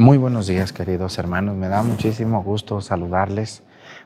[0.00, 1.56] Muy buenos días, queridos hermanos.
[1.56, 3.62] Me da muchísimo gusto saludarles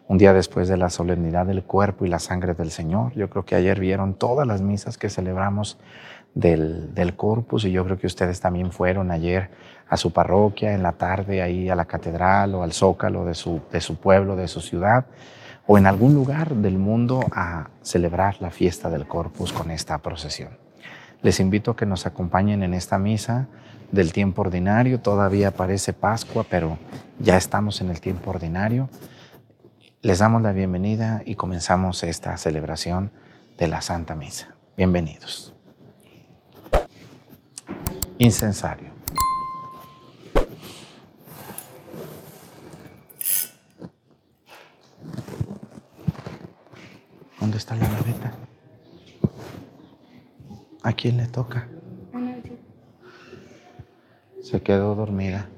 [0.08, 3.14] un día después de la solemnidad del cuerpo y la sangre del Señor.
[3.14, 5.78] Yo creo que ayer vieron todas las misas que celebramos
[6.34, 9.50] del, corpus y yo creo que ustedes también fueron ayer
[9.88, 13.62] a su parroquia en la tarde, ahí a la catedral o al zócalo de su,
[13.70, 15.06] de su pueblo, de su ciudad
[15.68, 20.58] o en algún lugar del mundo a celebrar la fiesta del corpus con esta procesión.
[21.22, 23.46] Les invito a que nos acompañen en esta misa
[23.94, 25.00] del tiempo ordinario.
[25.00, 26.76] Todavía parece Pascua, pero
[27.18, 28.88] ya estamos en el tiempo ordinario.
[30.02, 33.10] Les damos la bienvenida y comenzamos esta celebración
[33.56, 34.48] de la Santa Misa.
[34.76, 35.54] Bienvenidos.
[38.18, 38.92] Incensario.
[47.40, 48.32] ¿Dónde está la gaveta?
[50.82, 51.68] ¿A quién le toca?
[54.44, 55.53] Se quedó dormida.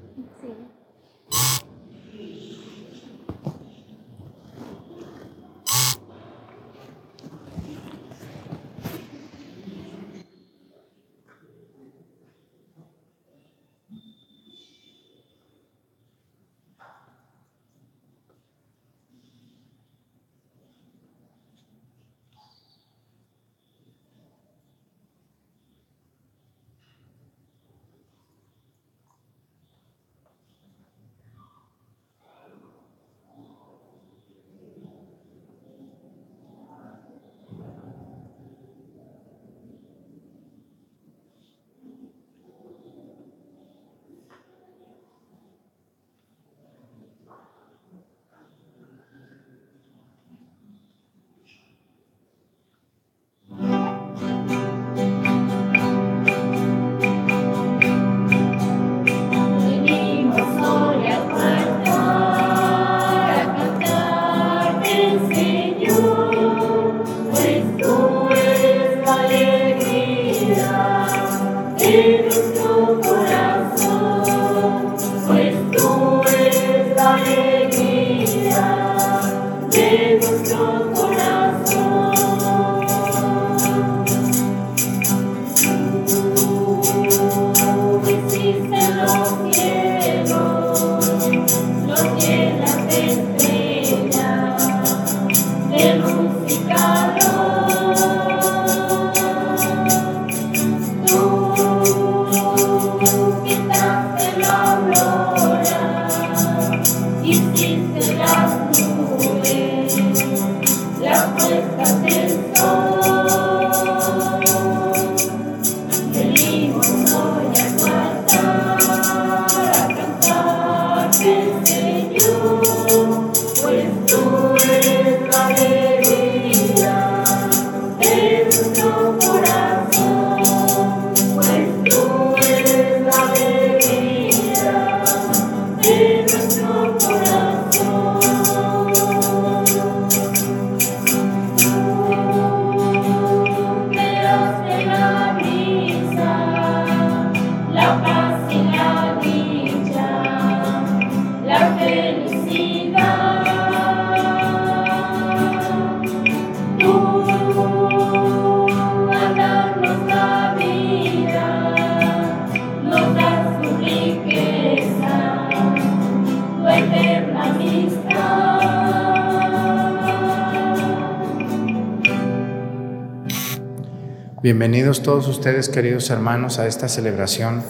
[175.07, 177.63] Todos ustedes, queridos hermanos, a esta celebración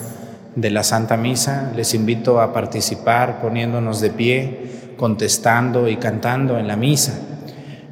[0.56, 1.72] de la Santa Misa.
[1.76, 4.58] Les invito a participar poniéndonos de pie,
[4.96, 7.16] contestando y cantando en la misa.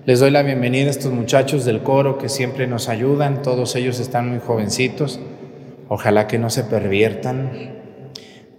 [0.05, 3.43] Les doy la bienvenida a estos muchachos del coro que siempre nos ayudan.
[3.43, 5.21] Todos ellos están muy jovencitos.
[5.89, 7.53] Ojalá que no se perviertan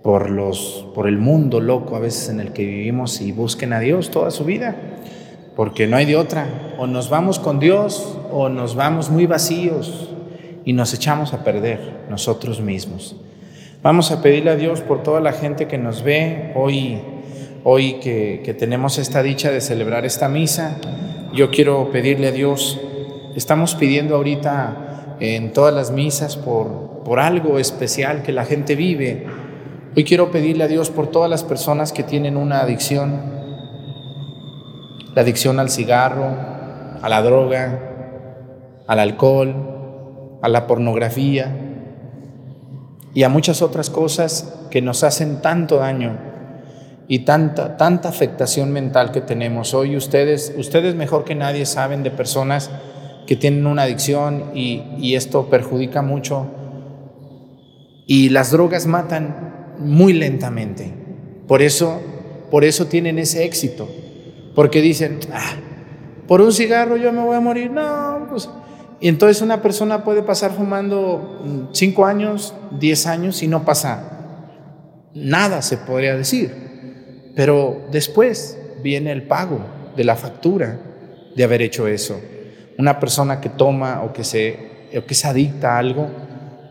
[0.02, 3.82] por, los, por el mundo loco a veces en el que vivimos y busquen a
[3.82, 4.78] Dios toda su vida,
[5.53, 6.47] porque no hay de otra.
[6.78, 10.14] O nos vamos con Dios o nos vamos muy vacíos,
[10.67, 11.79] y nos echamos a perder
[12.09, 13.16] nosotros mismos.
[13.81, 16.99] Vamos a pedirle a Dios por toda la gente que nos ve hoy,
[17.64, 20.78] hoy que, que tenemos esta dicha de celebrar esta misa.
[21.34, 22.81] Yo quiero pedirle a Dios,
[23.34, 29.25] estamos pidiendo ahorita en todas las misas por, por algo especial que la gente vive.
[29.96, 33.22] Hoy quiero pedirle a Dios por todas las personas que tienen una adicción,
[35.16, 36.25] la adicción al cigarro,
[37.02, 37.79] a la droga,
[38.85, 39.77] al alcohol,
[40.41, 41.55] a la pornografía
[43.13, 46.17] y a muchas otras cosas que nos hacen tanto daño
[47.07, 49.73] y tanta, tanta afectación mental que tenemos.
[49.73, 52.69] Hoy ustedes, ustedes mejor que nadie saben de personas
[53.25, 56.47] que tienen una adicción y, y esto perjudica mucho.
[58.05, 60.93] Y las drogas matan muy lentamente.
[61.47, 62.01] Por eso,
[62.51, 63.87] por eso tienen ese éxito.
[64.55, 65.55] Porque dicen, ah,
[66.28, 67.72] por un cigarro yo me voy a morir.
[67.72, 68.49] No, pues.
[68.99, 74.17] Y entonces una persona puede pasar fumando 5 años, 10 años y no pasa
[75.14, 77.32] nada, se podría decir.
[77.35, 79.59] Pero después viene el pago
[79.96, 80.79] de la factura
[81.35, 82.20] de haber hecho eso.
[82.78, 86.09] Una persona que toma o que se, o que se adicta a algo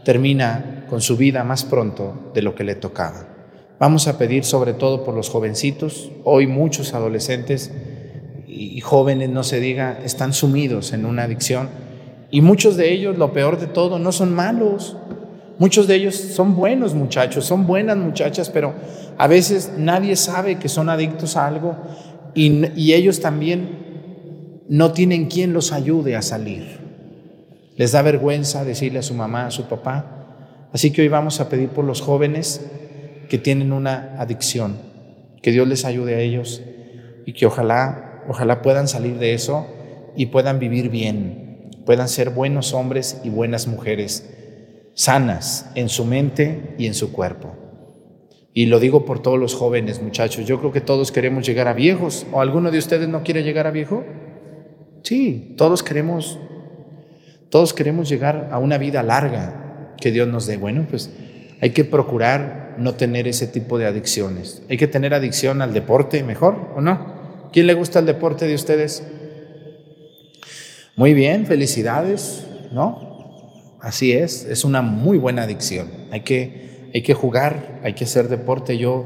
[0.05, 3.27] termina con su vida más pronto de lo que le tocaba.
[3.79, 6.11] Vamos a pedir sobre todo por los jovencitos.
[6.25, 7.71] Hoy muchos adolescentes
[8.47, 11.69] y jóvenes, no se diga, están sumidos en una adicción.
[12.31, 14.97] Y muchos de ellos, lo peor de todo, no son malos.
[15.59, 18.75] Muchos de ellos son buenos muchachos, son buenas muchachas, pero
[19.17, 21.77] a veces nadie sabe que son adictos a algo
[22.35, 26.81] y, ellos también no tienen quien los ayude a salir.
[27.77, 30.69] Les da vergüenza decirle a su mamá, a su papá.
[30.73, 32.67] Así que hoy vamos a pedir por los jóvenes
[33.31, 34.77] que tienen una adicción,
[35.41, 36.63] que Dios les ayude a ellos
[37.25, 39.67] y que ojalá, ojalá puedan salir de eso
[40.17, 41.46] y puedan vivir bien,
[41.87, 44.29] puedan ser buenos hombres y buenas mujeres,
[44.95, 47.55] sanas en su mente y en su cuerpo.
[48.53, 50.47] Y lo digo por todos los jóvenes, muchachos.
[50.47, 52.27] Yo creo que todos queremos llegar a viejos.
[52.33, 54.03] ¿O alguno de ustedes no quiere llegar a viejo?
[55.03, 56.39] Sí, todos queremos,
[57.51, 60.57] todos queremos llegar a una vida larga que Dios nos dé.
[60.57, 61.13] Bueno, pues
[61.61, 64.63] hay que procurar no tener ese tipo de adicciones.
[64.71, 67.51] Hay que tener adicción al deporte, mejor, ¿o no?
[67.53, 69.07] ¿Quién le gusta el deporte de ustedes?
[70.97, 73.77] Muy bien, felicidades, ¿no?
[73.81, 75.89] Así es, es una muy buena adicción.
[76.11, 76.67] Hay que
[76.97, 78.79] hay que jugar, hay que hacer deporte.
[78.79, 79.05] Yo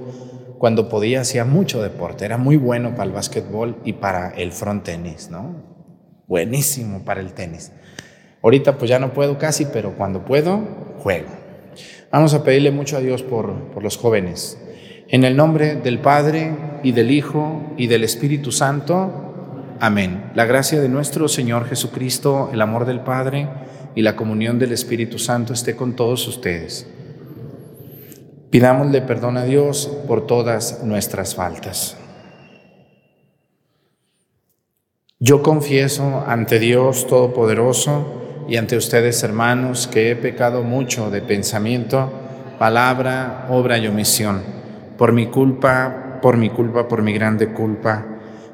[0.58, 4.84] cuando podía hacía mucho deporte, era muy bueno para el básquetbol y para el front
[4.84, 5.56] tenis, ¿no?
[6.28, 7.72] Buenísimo para el tenis.
[8.42, 10.60] Ahorita pues ya no puedo casi, pero cuando puedo,
[10.98, 11.30] juego.
[12.12, 14.56] Vamos a pedirle mucho a Dios por, por los jóvenes.
[15.08, 16.54] En el nombre del Padre
[16.84, 19.29] y del Hijo y del Espíritu Santo.
[19.82, 20.30] Amén.
[20.34, 23.48] La gracia de nuestro Señor Jesucristo, el amor del Padre
[23.94, 26.86] y la comunión del Espíritu Santo esté con todos ustedes.
[28.50, 31.96] Pidámosle perdón a Dios por todas nuestras faltas.
[35.18, 42.12] Yo confieso ante Dios Todopoderoso y ante ustedes, hermanos, que he pecado mucho de pensamiento,
[42.58, 44.42] palabra, obra y omisión,
[44.98, 48.19] por mi culpa, por mi culpa, por mi grande culpa.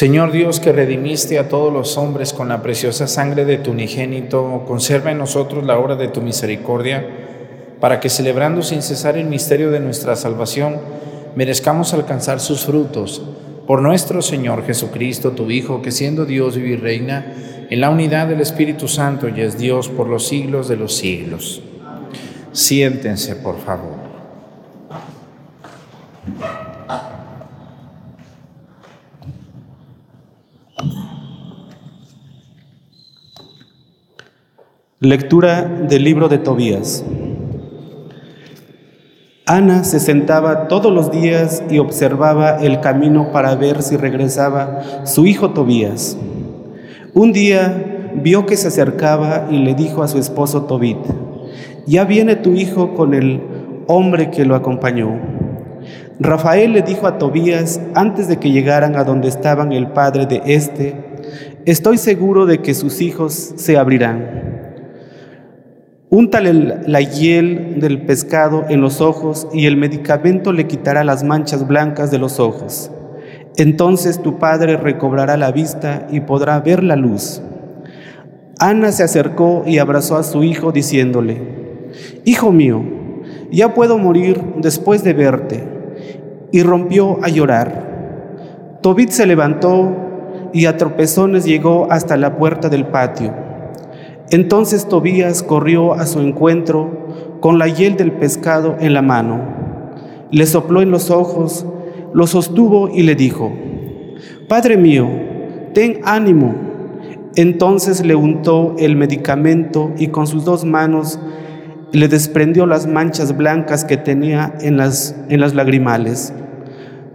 [0.00, 4.64] Señor Dios que redimiste a todos los hombres con la preciosa sangre de tu unigénito,
[4.66, 7.06] conserva en nosotros la obra de tu misericordia,
[7.80, 10.78] para que celebrando sin cesar el misterio de nuestra salvación,
[11.36, 13.20] merezcamos alcanzar sus frutos.
[13.66, 17.34] Por nuestro Señor Jesucristo, tu Hijo, que siendo Dios vive y reina
[17.68, 21.60] en la unidad del Espíritu Santo y es Dios por los siglos de los siglos.
[22.52, 24.09] Siéntense, por favor.
[35.02, 37.02] Lectura del libro de Tobías.
[39.46, 45.26] Ana se sentaba todos los días y observaba el camino para ver si regresaba su
[45.26, 46.18] hijo Tobías.
[47.14, 50.98] Un día vio que se acercaba y le dijo a su esposo Tobit,
[51.86, 53.40] ya viene tu hijo con el
[53.86, 55.18] hombre que lo acompañó.
[56.18, 60.42] Rafael le dijo a Tobías antes de que llegaran a donde estaban el padre de
[60.44, 60.94] éste,
[61.64, 64.49] estoy seguro de que sus hijos se abrirán.
[66.12, 71.68] Úntale la hiel del pescado en los ojos y el medicamento le quitará las manchas
[71.68, 72.90] blancas de los ojos.
[73.56, 77.40] Entonces tu padre recobrará la vista y podrá ver la luz.
[78.58, 81.40] Ana se acercó y abrazó a su hijo diciéndole,
[82.24, 82.82] Hijo mío,
[83.52, 85.62] ya puedo morir después de verte.
[86.50, 88.78] Y rompió a llorar.
[88.82, 89.96] Tobit se levantó
[90.52, 93.49] y a tropezones llegó hasta la puerta del patio.
[94.30, 97.08] Entonces Tobías corrió a su encuentro
[97.40, 99.40] con la hiel del pescado en la mano.
[100.30, 101.66] Le sopló en los ojos,
[102.14, 103.52] lo sostuvo y le dijo,
[104.48, 105.08] Padre mío,
[105.74, 106.54] ten ánimo.
[107.34, 111.18] Entonces le untó el medicamento y con sus dos manos
[111.92, 116.32] le desprendió las manchas blancas que tenía en las, en las lagrimales.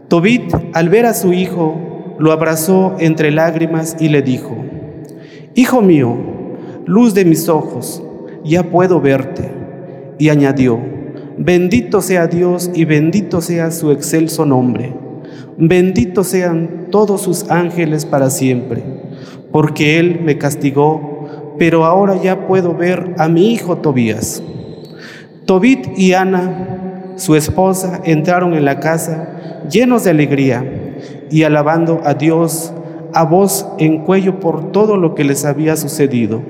[0.10, 4.55] Tobit, al ver a su hijo, lo abrazó entre lágrimas y le dijo,
[5.55, 6.35] Hijo mío,
[6.86, 8.04] luz de mis ojos,
[8.44, 9.51] ya puedo verte.
[10.18, 10.80] Y añadió,
[11.38, 14.94] bendito sea Dios y bendito sea su excelso nombre.
[15.58, 18.84] Bendito sean todos sus ángeles para siempre,
[19.51, 24.44] porque Él me castigó, pero ahora ya puedo ver a mi hijo Tobías.
[25.46, 30.98] Tobit y Ana, su esposa, entraron en la casa llenos de alegría
[31.30, 32.74] y alabando a Dios
[33.13, 36.42] a voz en cuello por todo lo que les había sucedido.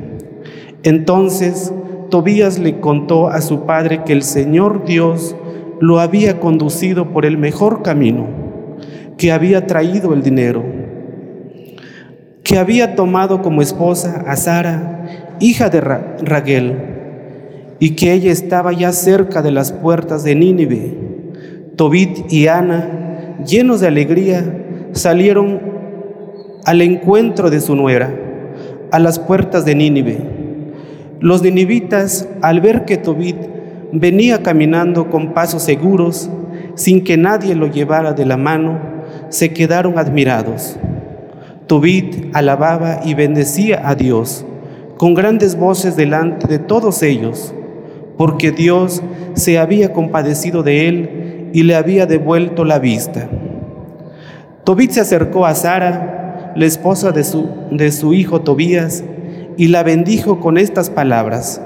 [0.86, 1.74] Entonces
[2.12, 5.36] Tobías le contó a su padre que el Señor Dios
[5.82, 8.28] lo había conducido por el mejor camino,
[9.18, 10.64] que había traído el dinero,
[12.44, 16.78] que había tomado como esposa a Sara, hija de Raguel,
[17.80, 20.98] y que ella estaba ya cerca de las puertas de Nínive.
[21.76, 25.60] Tobit y Ana, llenos de alegría, salieron
[26.64, 28.16] al encuentro de su nuera,
[28.92, 30.35] a las puertas de Nínive.
[31.20, 33.38] Los ninivitas, al ver que Tobit
[33.92, 36.30] venía caminando con pasos seguros,
[36.76, 38.80] sin que nadie lo llevara de la mano,
[39.30, 40.78] se quedaron admirados.
[41.68, 44.46] Tobit alababa y bendecía a Dios
[44.98, 47.54] con grandes voces delante de todos ellos,
[48.18, 49.02] porque Dios
[49.34, 53.28] se había compadecido de él y le había devuelto la vista.
[54.64, 59.04] Tobit se acercó a Sara, la esposa de su, de su hijo Tobías,
[59.58, 61.62] y la bendijo con estas palabras.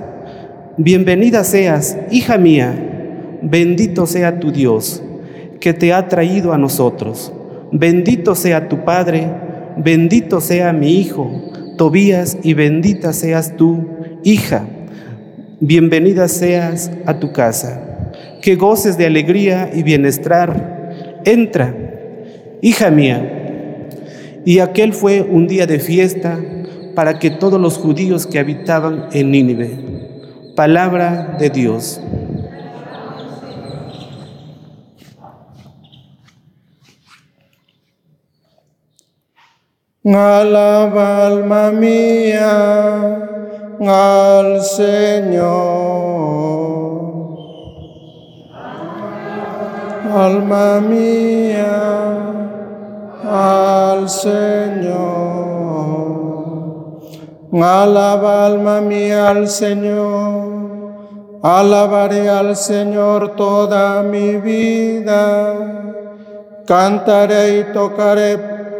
[0.77, 5.03] Bienvenida seas, hija mía, bendito sea tu Dios,
[5.59, 7.33] que te ha traído a nosotros.
[7.71, 9.27] Bendito sea tu Padre,
[9.77, 11.31] bendito sea mi Hijo,
[11.77, 13.85] Tobías, y bendita seas tú,
[14.23, 14.65] hija.
[15.59, 17.81] Bienvenida seas a tu casa.
[18.41, 21.21] Que goces de alegría y bienestar.
[21.25, 21.75] Entra,
[22.61, 23.35] hija mía.
[24.45, 26.39] Y aquel fue un día de fiesta
[26.95, 29.99] para que todos los judíos que habitaban en Nínive.
[30.55, 32.01] Palabra de Dios.
[40.05, 43.29] Alaba alma mía
[43.79, 45.49] al Señor.
[50.11, 52.17] Alma mía
[53.23, 55.48] al Señor.
[57.51, 65.55] Alaba alma mía al Señor, alabaré al Señor toda mi vida,
[66.67, 68.37] cantaré y tocaré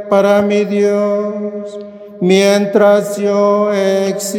[0.07, 1.79] para mi Dios
[2.19, 4.29] mientras yo existía.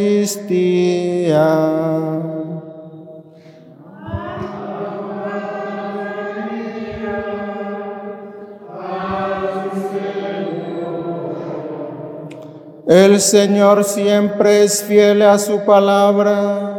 [12.91, 16.75] El Señor siempre es fiel a su palabra,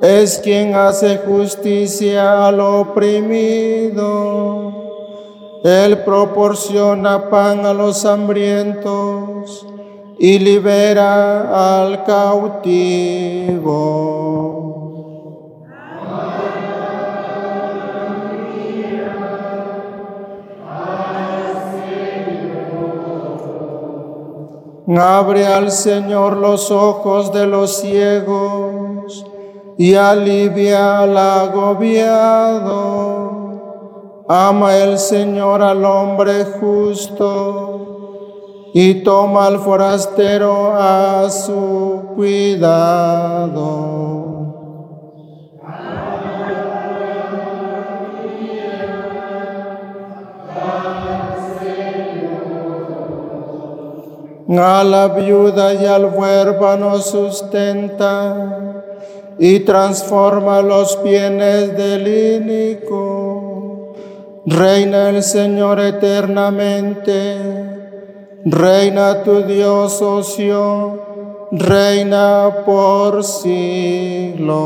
[0.00, 4.00] es quien hace justicia al oprimido.
[5.62, 9.64] Él proporciona pan a los hambrientos
[10.18, 13.52] y libera al cautivo.
[24.88, 29.24] Abre al Señor los ojos de los ciegos
[29.78, 32.72] y alivia al agobiado.
[34.28, 37.72] Ama el Señor al hombre justo
[38.74, 43.52] y toma al forastero a su cuidado.
[54.48, 58.82] A la viuda y al huérfano sustenta
[59.38, 63.94] y transforma los bienes del ínico.
[64.44, 67.36] Reina el Señor eternamente,
[68.44, 74.62] reina tu Dios, ocio, reina por siglo.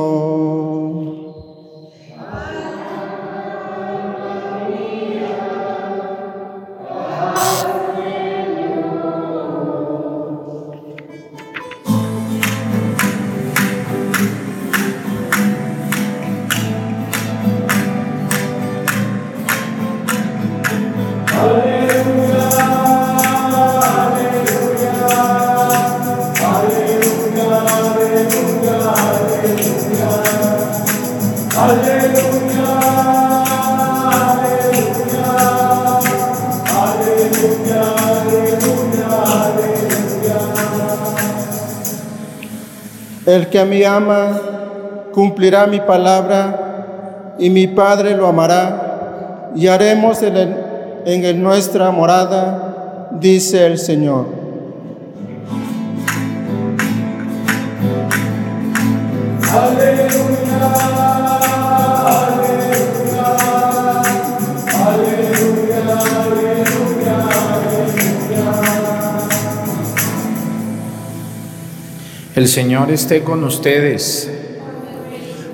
[43.37, 44.40] El que a mí ama
[45.12, 50.57] cumplirá mi palabra y mi Padre lo amará y haremos en,
[51.05, 54.25] en nuestra morada, dice el Señor.
[72.37, 74.31] El Señor esté con ustedes.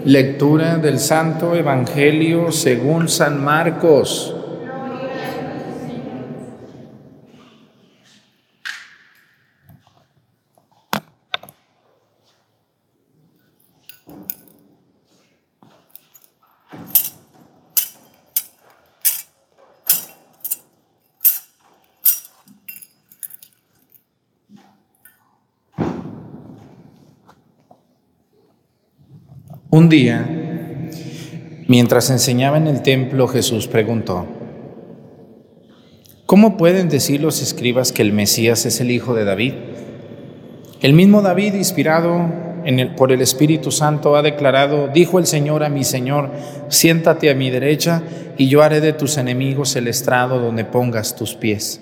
[0.04, 4.34] Lectura del Santo Evangelio según San Marcos.
[29.74, 30.28] Un día,
[31.66, 34.26] mientras enseñaba en el templo, Jesús preguntó,
[36.26, 39.54] ¿cómo pueden decir los escribas que el Mesías es el hijo de David?
[40.82, 42.20] El mismo David, inspirado
[42.98, 46.32] por el Espíritu Santo, ha declarado, dijo el Señor a mi Señor,
[46.68, 48.02] siéntate a mi derecha
[48.36, 51.80] y yo haré de tus enemigos el estrado donde pongas tus pies.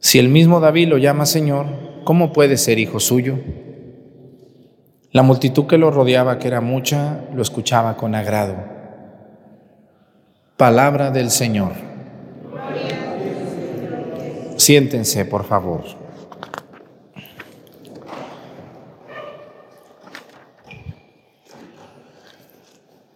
[0.00, 1.66] Si el mismo David lo llama Señor,
[2.02, 3.38] ¿cómo puede ser hijo suyo?
[5.10, 8.56] La multitud que lo rodeaba, que era mucha, lo escuchaba con agrado.
[10.58, 11.72] Palabra del Señor.
[14.56, 15.84] Siéntense, por favor.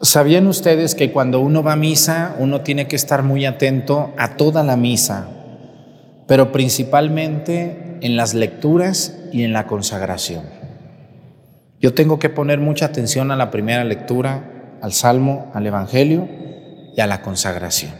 [0.00, 4.36] ¿Sabían ustedes que cuando uno va a misa, uno tiene que estar muy atento a
[4.36, 5.28] toda la misa,
[6.26, 10.61] pero principalmente en las lecturas y en la consagración?
[11.82, 16.28] Yo tengo que poner mucha atención a la primera lectura, al Salmo, al Evangelio
[16.96, 17.90] y a la consagración.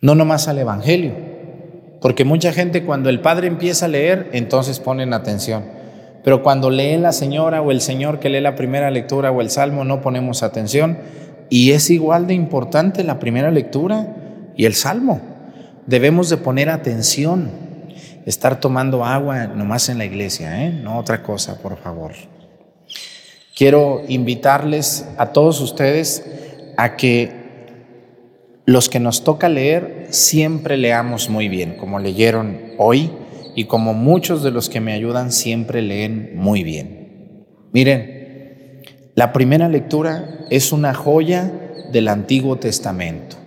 [0.00, 1.12] No nomás al Evangelio,
[2.00, 5.64] porque mucha gente cuando el Padre empieza a leer, entonces ponen atención.
[6.24, 9.48] Pero cuando lee la señora o el señor que lee la primera lectura o el
[9.48, 10.98] Salmo, no ponemos atención.
[11.50, 14.16] Y es igual de importante la primera lectura
[14.56, 15.20] y el Salmo.
[15.86, 17.67] Debemos de poner atención
[18.28, 20.70] estar tomando agua nomás en la iglesia, ¿eh?
[20.70, 22.12] no otra cosa, por favor.
[23.56, 26.24] Quiero invitarles a todos ustedes
[26.76, 27.32] a que
[28.66, 33.10] los que nos toca leer siempre leamos muy bien, como leyeron hoy
[33.56, 37.46] y como muchos de los que me ayudan siempre leen muy bien.
[37.72, 38.82] Miren,
[39.14, 41.50] la primera lectura es una joya
[41.90, 43.37] del Antiguo Testamento.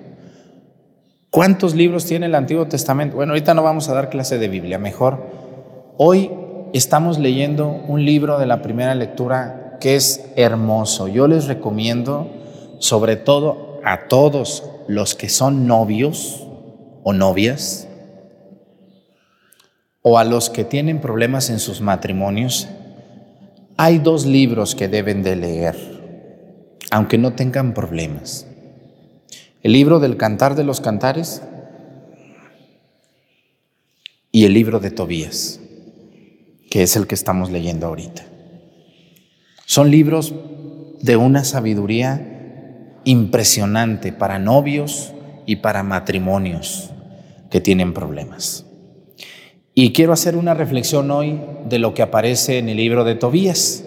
[1.32, 3.16] ¿Cuántos libros tiene el Antiguo Testamento?
[3.16, 5.32] Bueno, ahorita no vamos a dar clase de Biblia, mejor.
[5.96, 6.30] Hoy
[6.74, 11.08] estamos leyendo un libro de la primera lectura que es hermoso.
[11.08, 12.30] Yo les recomiendo,
[12.80, 16.46] sobre todo a todos los que son novios
[17.04, 17.88] o novias,
[20.02, 22.68] o a los que tienen problemas en sus matrimonios,
[23.78, 25.78] hay dos libros que deben de leer,
[26.92, 28.51] aunque no tengan problemas.
[29.64, 31.44] El libro del Cantar de los Cantares
[34.32, 35.60] y el libro de Tobías,
[36.72, 38.26] que es el que estamos leyendo ahorita.
[39.68, 40.34] Son libros
[41.02, 45.14] de una sabiduría impresionante para novios
[45.46, 46.90] y para matrimonios
[47.52, 48.66] que tienen problemas.
[49.76, 53.84] Y quiero hacer una reflexión hoy de lo que aparece en el libro de Tobías.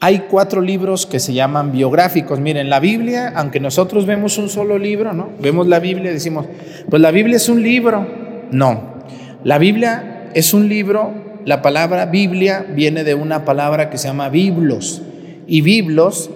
[0.00, 2.38] Hay cuatro libros que se llaman biográficos.
[2.38, 5.30] Miren, la Biblia, aunque nosotros vemos un solo libro, ¿no?
[5.40, 6.46] Vemos la Biblia y decimos,
[6.88, 8.06] pues la Biblia es un libro.
[8.52, 8.94] No,
[9.42, 11.12] la Biblia es un libro,
[11.44, 15.02] la palabra Biblia viene de una palabra que se llama biblos.
[15.48, 16.30] Y biblos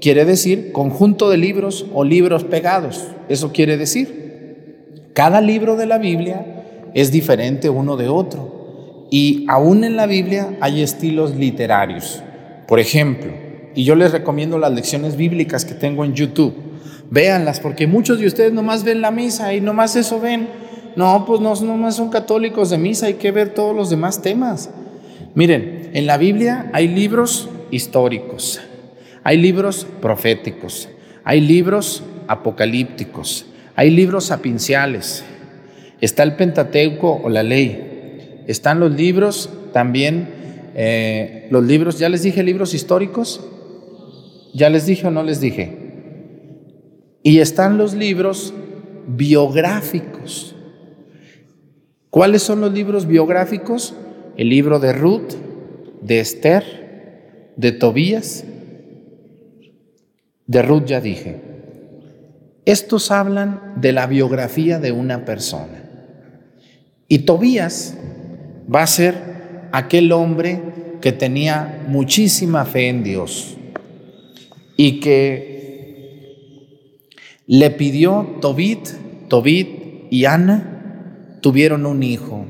[0.00, 3.08] quiere decir conjunto de libros o libros pegados.
[3.28, 4.24] Eso quiere decir.
[5.12, 6.64] Cada libro de la Biblia
[6.94, 9.06] es diferente uno de otro.
[9.10, 12.23] Y aún en la Biblia hay estilos literarios.
[12.66, 13.32] Por ejemplo,
[13.74, 16.54] y yo les recomiendo las lecciones bíblicas que tengo en YouTube.
[17.10, 20.48] Véanlas, porque muchos de ustedes nomás ven la misa y nomás eso ven.
[20.96, 24.70] No, pues no, nomás son católicos de misa, hay que ver todos los demás temas.
[25.34, 28.60] Miren, en la Biblia hay libros históricos,
[29.24, 30.88] hay libros proféticos,
[31.24, 35.24] hay libros apocalípticos, hay libros sapinciales,
[36.04, 38.42] Está el Pentateuco o la ley.
[38.46, 40.28] Están los libros también,
[40.74, 43.40] eh, los libros, ya les dije libros históricos,
[44.52, 45.84] ya les dije o no les dije.
[47.22, 48.52] Y están los libros
[49.06, 50.54] biográficos.
[52.10, 53.94] ¿Cuáles son los libros biográficos?
[54.36, 55.32] El libro de Ruth,
[56.02, 58.44] de Esther, de Tobías.
[60.46, 61.40] De Ruth ya dije.
[62.64, 65.90] Estos hablan de la biografía de una persona.
[67.08, 67.96] Y Tobías
[68.72, 69.33] va a ser
[69.76, 73.56] aquel hombre que tenía muchísima fe en Dios
[74.76, 75.54] y que
[77.46, 78.88] le pidió Tobit,
[79.28, 79.68] Tobit
[80.10, 82.46] y Ana tuvieron un hijo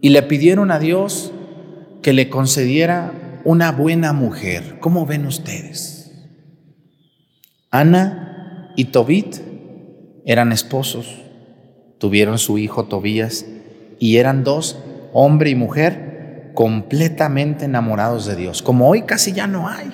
[0.00, 1.32] y le pidieron a Dios
[2.02, 4.78] que le concediera una buena mujer.
[4.80, 6.12] ¿Cómo ven ustedes?
[7.70, 9.36] Ana y Tobit
[10.24, 11.20] eran esposos
[12.00, 13.46] tuvieron su hijo Tobías
[14.00, 14.78] y eran dos,
[15.12, 16.09] hombre y mujer,
[16.54, 19.90] completamente enamorados de Dios, como hoy casi ya no hay.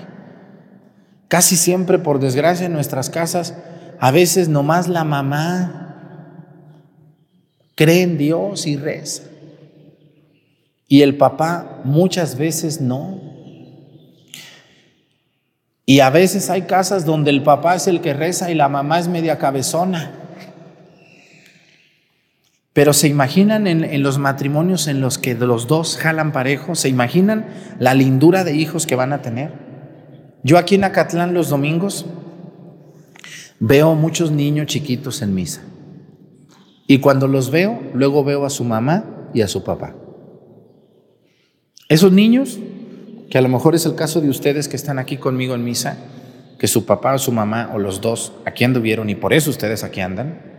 [1.29, 3.55] Casi siempre, por desgracia, en nuestras casas,
[3.99, 5.87] a veces nomás la mamá
[7.75, 9.25] cree en Dios y reza.
[10.88, 13.21] Y el papá muchas veces no.
[15.85, 18.99] Y a veces hay casas donde el papá es el que reza y la mamá
[18.99, 20.26] es media cabezona.
[22.77, 27.47] Pero se imaginan en, los matrimonios en los que los dos jalan parejo, se imaginan
[27.79, 29.51] la lindura de hijos que van a tener.
[30.43, 32.05] Yo aquí en Acatlán los domingos
[33.61, 35.62] veo muchos niños chiquitos en misa.
[36.87, 39.95] Y cuando los veo, luego veo a su mamá y a su papá.
[41.89, 42.59] Esos niños,
[43.31, 45.97] que a lo mejor es el caso de ustedes que están aquí conmigo en misa,
[46.59, 49.83] que su papá o su mamá o los dos aquí anduvieron y por eso ustedes
[49.83, 50.56] aquí andan,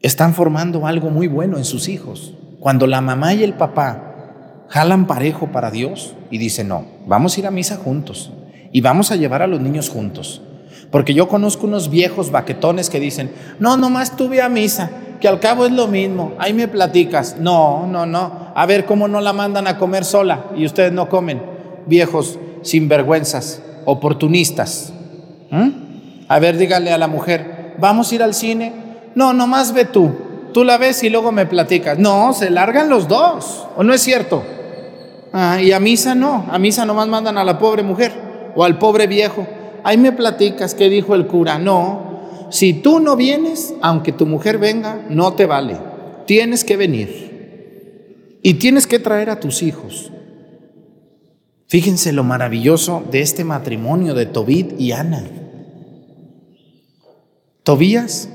[0.00, 2.34] están formando algo muy bueno en sus hijos.
[2.60, 7.40] Cuando la mamá y el papá jalan parejo para Dios y dicen, no, vamos a
[7.40, 8.32] ir a misa juntos
[8.72, 10.42] y vamos a llevar a los niños juntos.
[10.90, 15.40] Porque yo conozco unos viejos baquetones que dicen, no, nomás tuve a misa, que al
[15.40, 17.36] cabo es lo mismo, ahí me platicas.
[17.38, 21.08] No, no, no, a ver cómo no la mandan a comer sola y ustedes no
[21.08, 21.42] comen.
[21.86, 24.92] Viejos sinvergüenzas, oportunistas.
[25.50, 25.68] ¿Mm?
[26.28, 28.72] A ver, dígale a la mujer, vamos a ir al cine,
[29.18, 30.12] no, nomás ve tú.
[30.54, 31.98] Tú la ves y luego me platicas.
[31.98, 33.66] No, se largan los dos.
[33.76, 34.44] ¿O no es cierto?
[35.32, 36.46] Ah, y a misa no.
[36.48, 38.12] A misa nomás mandan a la pobre mujer
[38.54, 39.44] o al pobre viejo.
[39.82, 41.58] Ahí me platicas qué dijo el cura.
[41.58, 45.76] No, si tú no vienes, aunque tu mujer venga, no te vale.
[46.24, 48.38] Tienes que venir.
[48.40, 50.12] Y tienes que traer a tus hijos.
[51.66, 55.24] Fíjense lo maravilloso de este matrimonio de Tobit y Ana.
[57.64, 58.28] Tobías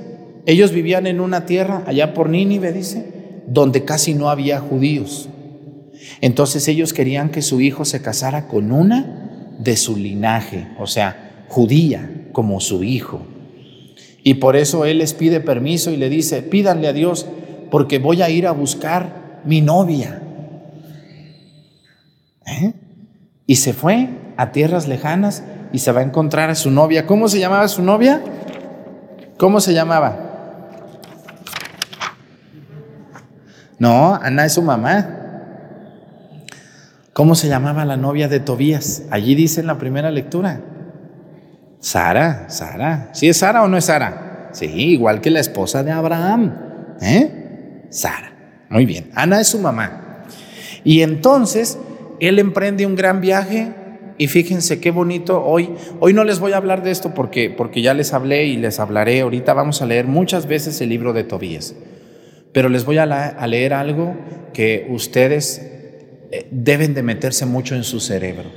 [0.46, 5.30] ellos vivían en una tierra, allá por Nínive, dice, donde casi no había judíos.
[6.22, 11.46] Entonces ellos querían que su hijo se casara con una de su linaje, o sea,
[11.48, 13.22] judía, como su hijo.
[14.24, 17.26] Y por eso él les pide permiso y le dice, pídanle a Dios,
[17.72, 20.22] porque voy a ir a buscar mi novia.
[22.46, 22.74] ¿Eh?
[23.48, 27.06] Y se fue a tierras lejanas y se va a encontrar a su novia.
[27.06, 28.22] ¿Cómo se llamaba su novia?
[29.38, 30.23] ¿Cómo se llamaba?
[33.80, 35.20] No, Ana es su mamá.
[37.14, 39.04] ¿Cómo se llamaba la novia de Tobías?
[39.12, 40.62] Allí dice en la primera lectura.
[41.80, 43.10] Sara, Sara.
[43.14, 44.50] ¿Sí es Sara o no es Sara?
[44.54, 46.56] Sí, igual que la esposa de Abraham.
[47.02, 47.86] ¿Eh?
[47.90, 48.66] Sara.
[48.70, 49.12] Muy bien.
[49.14, 50.24] Ana es su mamá.
[50.84, 51.78] Y entonces
[52.20, 53.74] él emprende un gran viaje
[54.18, 55.70] y fíjense qué bonito hoy.
[56.00, 58.80] Hoy no les voy a hablar de esto porque, porque ya les hablé y les
[58.80, 59.22] hablaré.
[59.22, 61.76] Ahorita vamos a leer muchas veces el libro de Tobías.
[62.54, 64.16] Pero les voy a, leer algo
[64.54, 65.60] que ustedes
[66.32, 68.50] eh, deben de meterse mucho en su cerebro.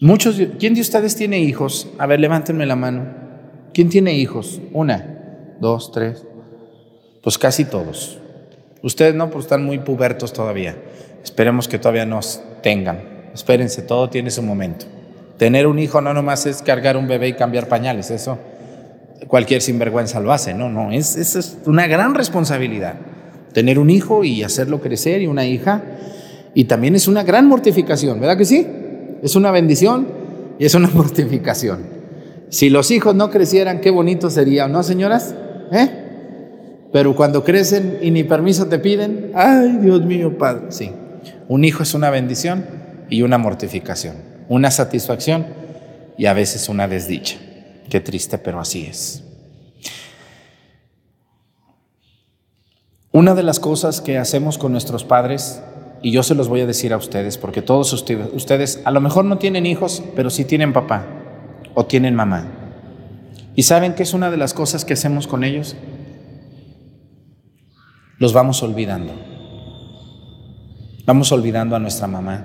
[0.00, 1.88] Muchos, ¿quién de ustedes tiene hijos?
[1.98, 3.06] A ver, levántenme la mano.
[3.72, 4.60] ¿Quién tiene hijos?
[4.72, 6.24] Una, dos, tres.
[7.22, 8.18] Pues casi todos.
[8.82, 10.76] Ustedes no, pues están muy pubertos todavía.
[11.22, 13.30] Esperemos que todavía nos tengan.
[13.34, 14.86] Espérense, todo tiene su momento.
[15.36, 18.38] Tener un hijo no nomás es cargar un bebé y cambiar pañales, eso
[19.26, 22.94] cualquier sinvergüenza lo hace, no, no, es, es una gran responsabilidad.
[23.52, 25.82] Tener un hijo y hacerlo crecer y una hija,
[26.54, 28.66] y también es una gran mortificación, ¿verdad que sí?
[29.22, 30.06] Es una bendición
[30.58, 31.98] y es una mortificación.
[32.50, 35.34] Si los hijos no crecieran, qué bonito sería, ¿no, señoras?
[35.72, 35.88] ¿Eh?
[36.92, 40.90] Pero cuando crecen y ni permiso te piden, ay, Dios mío, Padre, sí.
[41.48, 42.64] Un hijo es una bendición
[43.10, 44.16] y una mortificación,
[44.48, 45.46] una satisfacción
[46.16, 47.36] y a veces una desdicha.
[47.90, 49.24] Qué triste, pero así es.
[53.12, 55.62] Una de las cosas que hacemos con nuestros padres,
[56.02, 59.24] y yo se los voy a decir a ustedes, porque todos ustedes, a lo mejor
[59.24, 61.06] no tienen hijos, pero sí tienen papá
[61.74, 62.46] o tienen mamá.
[63.54, 65.74] ¿Y saben qué es una de las cosas que hacemos con ellos?
[68.18, 69.12] Los vamos olvidando.
[71.06, 72.44] Vamos olvidando a nuestra mamá,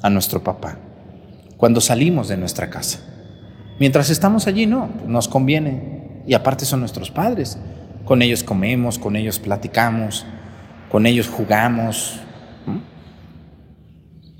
[0.00, 0.78] a nuestro papá
[1.56, 3.00] cuando salimos de nuestra casa.
[3.78, 6.22] Mientras estamos allí, no, nos conviene.
[6.26, 7.58] Y aparte son nuestros padres.
[8.04, 10.24] Con ellos comemos, con ellos platicamos,
[10.90, 12.20] con ellos jugamos.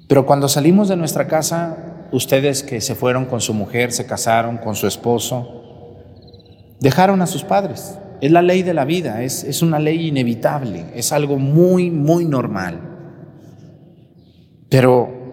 [0.08, 4.58] Pero cuando salimos de nuestra casa, ustedes que se fueron con su mujer, se casaron
[4.58, 5.96] con su esposo,
[6.80, 7.98] dejaron a sus padres.
[8.20, 12.24] Es la ley de la vida, es, es una ley inevitable, es algo muy, muy
[12.24, 12.80] normal.
[14.70, 15.25] Pero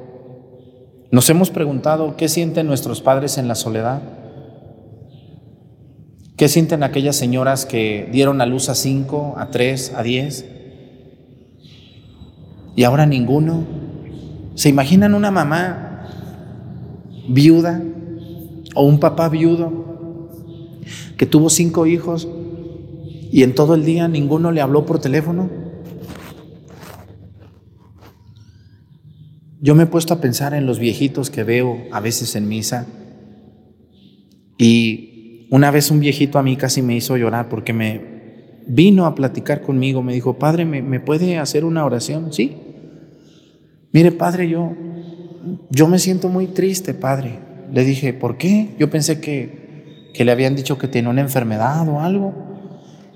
[1.13, 4.02] ¿Nos hemos preguntado qué sienten nuestros padres en la soledad?
[6.36, 10.49] ¿Qué sienten aquellas señoras que dieron a luz a cinco, a tres, a diez?
[12.76, 13.63] Y ahora ninguno.
[14.56, 16.08] ¿Se imaginan una mamá
[17.30, 17.84] viuda
[18.73, 19.71] o un papá viudo
[21.15, 22.28] que tuvo cinco hijos
[23.32, 25.62] y en todo el día ninguno le habló por teléfono?
[29.63, 32.86] Yo me he puesto a pensar en los viejitos que veo a veces en misa
[34.58, 38.02] y una vez un viejito a mí casi me hizo llorar porque me
[38.67, 42.34] vino a platicar conmigo, me dijo, Padre, ¿me, puede hacer una oración?
[42.34, 42.58] Sí.
[43.93, 44.73] Mire, Padre, yo,
[45.69, 47.39] yo me siento muy triste, Padre.
[47.71, 48.76] Le dije, ¿por qué?
[48.78, 52.34] Yo pensé que, que le habían dicho que tiene una enfermedad o algo.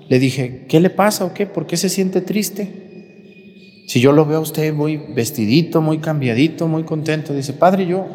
[0.08, 1.44] Le dije, ¿qué le pasa o qué?
[1.44, 2.87] ¿Por qué se siente triste?
[3.88, 8.06] Si yo lo veo a usted muy vestidito, muy cambiadito, muy contento, dice, Padre, yo,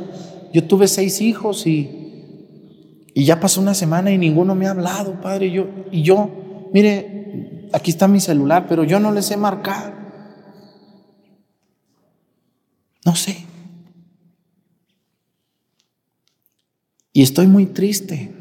[0.53, 5.19] yo tuve seis hijos y, y ya pasó una semana y ninguno me ha hablado,
[5.19, 5.49] Padre.
[5.49, 9.93] Yo, y yo, mire, aquí está mi celular, pero yo no les he marcado.
[13.03, 13.43] No sé.
[17.13, 18.31] Y estoy muy triste,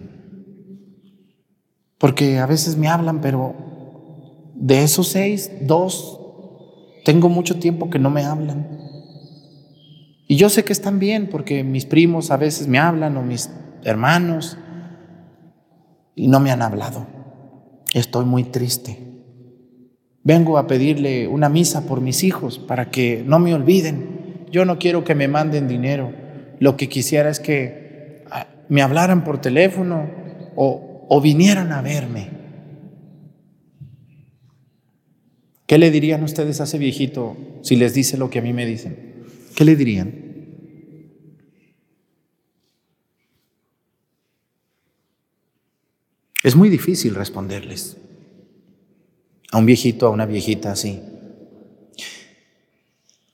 [1.97, 3.55] porque a veces me hablan, pero
[4.55, 6.19] de esos seis, dos
[7.05, 8.79] tengo mucho tiempo que no me hablan.
[10.29, 13.51] Y yo sé que están bien porque mis primos a veces me hablan o mis
[13.85, 14.57] hermanos
[16.15, 17.07] y no me han hablado.
[17.93, 18.99] Estoy muy triste.
[20.25, 24.47] Vengo a pedirle una misa por mis hijos para que no me olviden.
[24.51, 26.13] Yo no quiero que me manden dinero.
[26.61, 30.09] Lo que quisiera es que ah, me hablaran por teléfono
[30.55, 32.42] o, o vinieran a verme.
[35.67, 38.67] ¿Qué le dirían ustedes a ese viejito si les dice lo que a mí me
[38.67, 39.25] dicen?
[39.55, 40.23] ¿Qué le dirían?
[46.43, 47.97] Es muy difícil responderles
[49.53, 51.01] a un viejito, a una viejita así.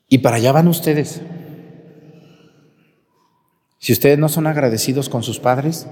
[0.08, 1.22] Y para allá van ustedes.
[3.78, 5.86] Si ustedes no son agradecidos con sus padres,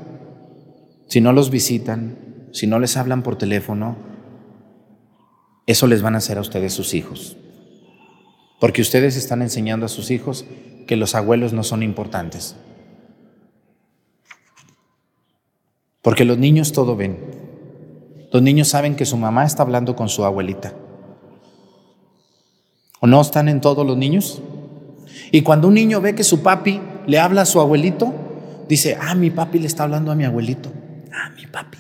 [1.07, 3.97] si no los visitan, si no les hablan por teléfono,
[5.67, 7.37] eso les van a hacer a ustedes sus hijos.
[8.61, 10.45] Porque ustedes están enseñando a sus hijos
[10.87, 12.57] que los abuelos no son importantes.
[16.03, 17.19] Porque los niños todo ven.
[18.33, 20.73] Los niños saben que su mamá está hablando con su abuelita.
[23.01, 24.41] ¿O no están en todos los niños?
[25.33, 28.15] Y cuando un niño ve que su papi le habla a su abuelito,
[28.69, 30.73] dice, ah, mi papi le está hablando a mi abuelito.
[31.13, 31.79] Ah, mi papi.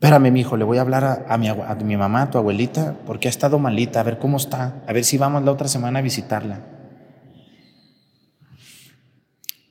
[0.00, 3.30] Espérame, mi hijo, le voy a hablar a, mi, mamá, a tu abuelita, porque ha
[3.30, 6.60] estado malita, a ver cómo está, a ver si vamos la otra semana a visitarla.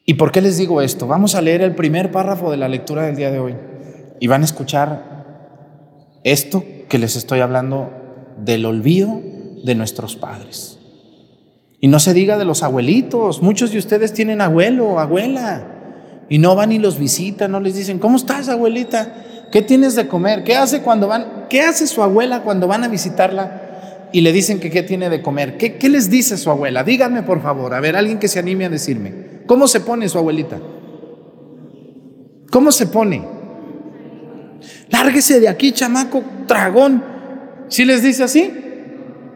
[0.05, 1.07] ¿Y por qué les digo esto?
[1.07, 3.55] Vamos a leer el primer párrafo de la lectura del día de hoy
[4.19, 7.89] y van a escuchar esto que les estoy hablando
[8.37, 9.21] del olvido
[9.63, 10.77] de nuestros padres.
[11.79, 13.41] Y no se diga de los abuelitos.
[13.41, 17.97] Muchos de ustedes tienen abuelo abuela y no van y los visitan, no les dicen,
[17.97, 19.23] ¿cómo estás, abuelita?
[19.51, 20.43] ¿Qué tienes de comer?
[20.43, 21.45] ¿Qué hace cuando van?
[21.49, 24.09] ¿Qué hace su abuela cuando van a visitarla?
[24.11, 25.57] Y le dicen que qué tiene de comer.
[25.57, 26.83] ¿Qué, qué les dice su abuela?
[26.83, 27.73] Díganme, por favor.
[27.73, 29.41] A ver, alguien que se anime a decirme.
[29.45, 30.59] ¿Cómo se pone su abuelita?
[32.51, 33.23] ¿Cómo se pone?
[34.89, 37.03] Lárguese de aquí, chamaco, dragón.
[37.67, 38.53] ¿Sí les dice así?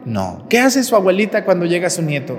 [0.04, 0.46] No.
[0.48, 2.38] ¿Qué hace su abuelita cuando llega su nieto?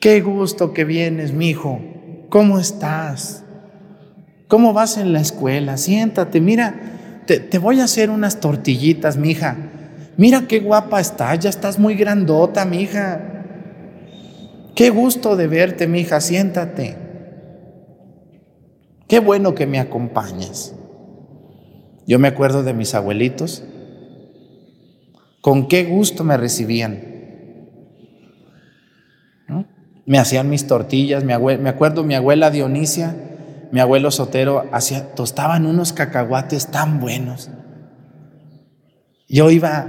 [0.00, 1.80] Qué gusto que vienes, mi hijo.
[2.28, 3.44] ¿Cómo estás?
[4.48, 5.76] ¿Cómo vas en la escuela?
[5.76, 6.74] Siéntate, mira,
[7.26, 9.56] te, voy a hacer unas tortillitas, mi hija.
[10.16, 13.44] Mira qué guapa estás, ya estás muy grandota, mi hija.
[14.74, 16.96] Qué gusto de verte, mi hija, siéntate.
[19.06, 20.74] Qué bueno que me acompañes.
[22.06, 23.62] Yo me acuerdo de mis abuelitos
[25.42, 27.04] con qué gusto me recibían.
[30.06, 33.27] Me hacían mis tortillas, me acuerdo mi abuela Dionisia,
[33.70, 37.50] mi abuelo Sotero, hacía, tostaban unos cacahuates tan buenos.
[39.28, 39.88] Yo iba,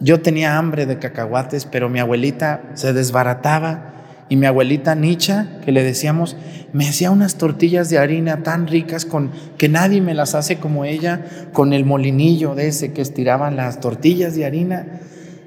[0.00, 3.94] yo tenía hambre de cacahuates, pero mi abuelita se desbarataba
[4.28, 6.36] y mi abuelita Nicha, que le decíamos,
[6.72, 10.84] me hacía unas tortillas de harina tan ricas con que nadie me las hace como
[10.84, 15.00] ella, con el molinillo de ese que estiraban las tortillas de harina,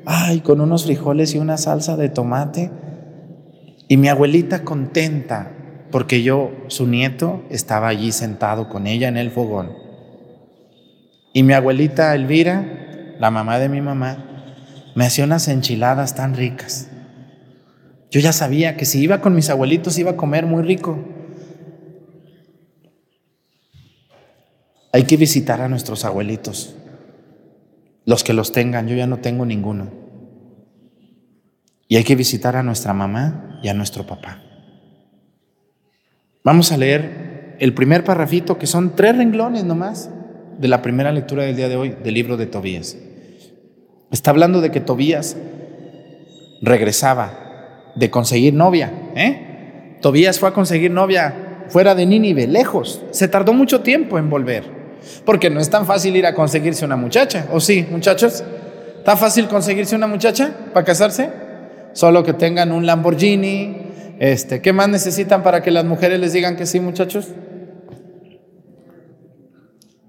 [0.05, 2.71] ay, con unos frijoles y una salsa de tomate.
[3.87, 5.51] Y mi abuelita contenta
[5.91, 9.71] porque yo, su nieto, estaba allí sentado con ella en el fogón.
[11.33, 14.25] Y mi abuelita Elvira, la mamá de mi mamá,
[14.95, 16.89] me hacía unas enchiladas tan ricas
[18.11, 20.97] yo ya sabía que si iba con mis abuelitos iba a comer muy rico.
[24.91, 26.75] Hay que visitar a nuestros abuelitos,
[28.05, 29.91] los que los tengan, yo ya no tengo ninguno.
[31.87, 34.41] Y hay que visitar a nuestra mamá y a nuestro papá.
[36.43, 40.09] Vamos a leer el primer parrafito, que son tres renglones nomás,
[40.57, 42.97] de la primera lectura del día de hoy del libro de Tobías.
[44.11, 45.35] Está hablando de que Tobías
[46.61, 48.91] regresaba de conseguir novia.
[49.15, 49.97] ¿eh?
[50.01, 53.03] Tobías fue a conseguir novia fuera de Nínive, lejos.
[53.11, 54.63] Se tardó mucho tiempo en volver.
[55.25, 57.47] Porque no es tan fácil ir a conseguirse una muchacha.
[57.51, 58.43] ¿O sí, muchachos?
[58.97, 61.29] ¿Está fácil conseguirse una muchacha para casarse?
[61.93, 63.88] Solo que tengan un Lamborghini.
[64.19, 67.29] Este, ¿Qué más necesitan para que las mujeres les digan que sí, muchachos?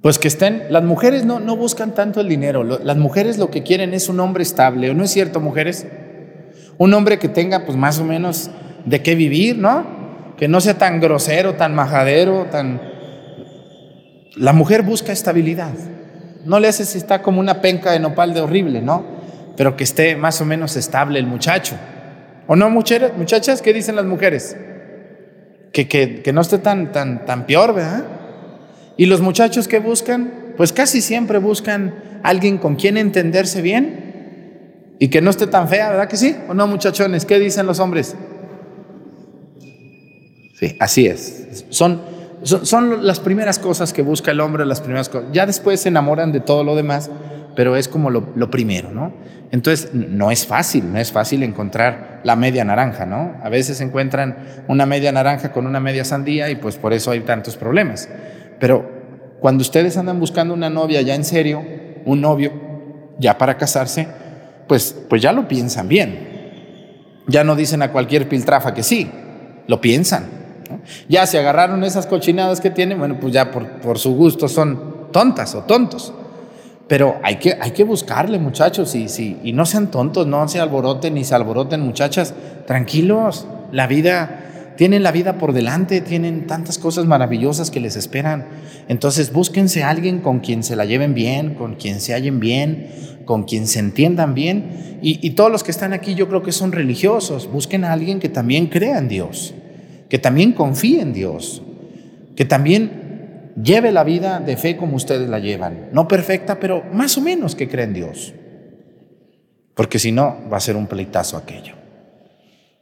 [0.03, 3.63] Pues que estén, las mujeres no, no buscan tanto el dinero, las mujeres lo que
[3.63, 5.87] quieren es un hombre estable, ¿o no es cierto, mujeres?
[6.77, 8.51] Un hombre que tenga pues más o menos
[8.85, 10.35] de qué vivir, ¿no?
[10.37, 12.81] Que no sea tan grosero, tan majadero, tan...
[14.35, 15.75] La mujer busca estabilidad.
[16.45, 19.05] No le hace si está como una penca de nopal de horrible, ¿no?
[19.57, 21.77] Pero que esté más o menos estable el muchacho.
[22.53, 23.13] ¿O no, muchachas?
[23.17, 23.63] muchachas?
[23.63, 24.57] ¿Qué dicen las mujeres?
[25.73, 28.03] Que, que, que no esté tan, tan, tan peor, ¿verdad?
[28.97, 35.11] Y los muchachos que buscan, pues casi siempre buscan alguien con quien entenderse bien y
[35.11, 36.35] que no esté tan fea, ¿verdad que sí?
[36.49, 37.25] ¿O no, muchachones?
[37.25, 38.17] ¿Qué dicen los hombres?
[40.59, 41.67] Sí, así es.
[41.69, 42.03] Son,
[42.43, 45.29] son, las primeras cosas que busca el hombre, las primeras cosas.
[45.33, 47.13] Ya después se enamoran de todo lo demás,
[47.57, 49.13] pero es como lo, primero, ¿no?
[49.51, 53.35] Entonces, no es fácil, no es fácil encontrar la media naranja, ¿no?
[53.43, 57.21] A veces encuentran una media naranja con una media sandía y pues por eso hay
[57.21, 58.09] tantos problemas.
[58.61, 58.89] Pero
[59.41, 61.65] cuando ustedes andan buscando una novia ya en serio,
[62.05, 62.53] un novio
[63.19, 64.07] ya para casarse,
[64.69, 67.23] pues, pues ya lo piensan bien.
[67.27, 69.11] Ya no dicen a cualquier piltrafa que sí,
[69.67, 70.27] lo piensan.
[71.09, 75.09] Ya se agarraron esas cochinadas que tienen, bueno, pues ya por, por su gusto son
[75.13, 76.15] tontas o tontos.
[76.91, 80.59] Pero hay que, hay que buscarle, muchachos, y, sí, y no sean tontos, no se
[80.59, 82.35] alboroten ni se alboroten, muchachas.
[82.67, 88.49] Tranquilos, la vida tienen la vida por delante, tienen tantas cosas maravillosas que les esperan.
[88.89, 92.89] Entonces búsquense a alguien con quien se la lleven bien, con quien se hallen bien,
[93.25, 94.99] con quien se entiendan bien.
[95.01, 97.49] Y, todos los que están aquí yo creo que son religiosos.
[97.53, 99.55] Busquen a alguien que también crea en Dios.
[100.09, 101.63] que también confíe en Dios,
[102.35, 103.00] que también
[103.55, 105.91] lleve la vida de fe como ustedes la llevan.
[105.93, 108.35] No perfecta, pero más o menos que cree en Dios.
[109.75, 111.75] Porque si no, va a ser un pleitazo aquello.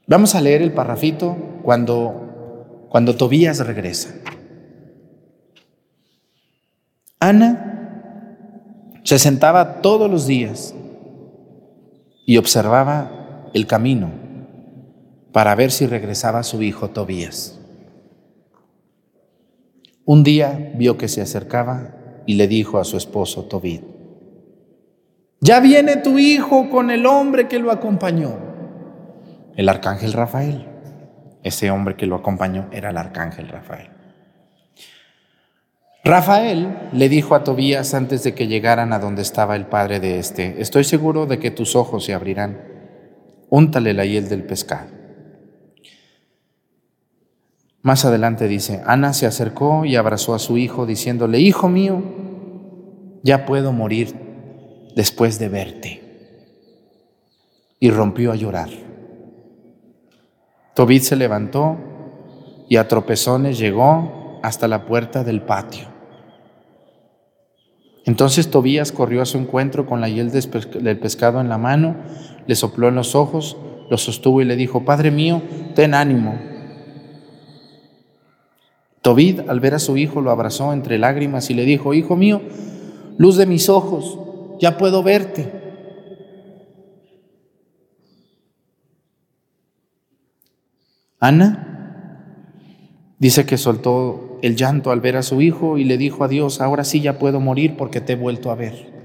[0.06, 4.14] Vamos a leer el parrafito cuando, cuando Tobías regresa.
[7.20, 7.68] Ana
[9.04, 10.74] se sentaba todos los días
[12.26, 14.10] y observaba el camino
[15.32, 17.57] para ver si regresaba su hijo Tobías.
[20.08, 23.82] Un día vio que se acercaba y le dijo a su esposo Tobit,
[25.42, 28.38] ya viene tu hijo con el hombre que lo acompañó.
[29.54, 30.66] El arcángel Rafael.
[31.42, 33.90] Ese hombre que lo acompañó era el arcángel Rafael.
[36.04, 40.18] Rafael le dijo a Tobías antes de que llegaran a donde estaba el padre de
[40.18, 42.62] este, estoy seguro de que tus ojos se abrirán.
[43.50, 44.97] Úntale la hiel del pescado.
[47.82, 52.02] Más adelante dice, Ana se acercó y abrazó a su hijo diciéndole, Hijo mío,
[53.22, 54.14] ya puedo morir
[54.96, 56.02] después de verte.
[57.80, 58.70] Y rompió a llorar.
[60.74, 61.76] Tobit se levantó
[62.68, 65.86] y a tropezones llegó hasta la puerta del patio.
[68.04, 71.96] Entonces Tobías corrió a su encuentro con la hiel del pescado en la mano,
[72.46, 73.56] le sopló en los ojos,
[73.90, 75.42] lo sostuvo y le dijo, Padre mío,
[75.74, 76.38] ten ánimo,
[79.02, 82.42] Tobit, al ver a su hijo, lo abrazó entre lágrimas y le dijo, Hijo mío,
[83.16, 84.18] luz de mis ojos,
[84.60, 85.58] ya puedo verte.
[91.20, 91.64] Ana
[93.18, 96.60] dice que soltó el llanto al ver a su hijo y le dijo a Dios,
[96.60, 98.98] ahora sí ya puedo morir porque te he vuelto a ver.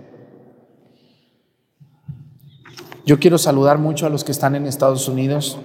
[3.05, 5.59] Yo quiero saludar mucho a los que están en Estados Unidos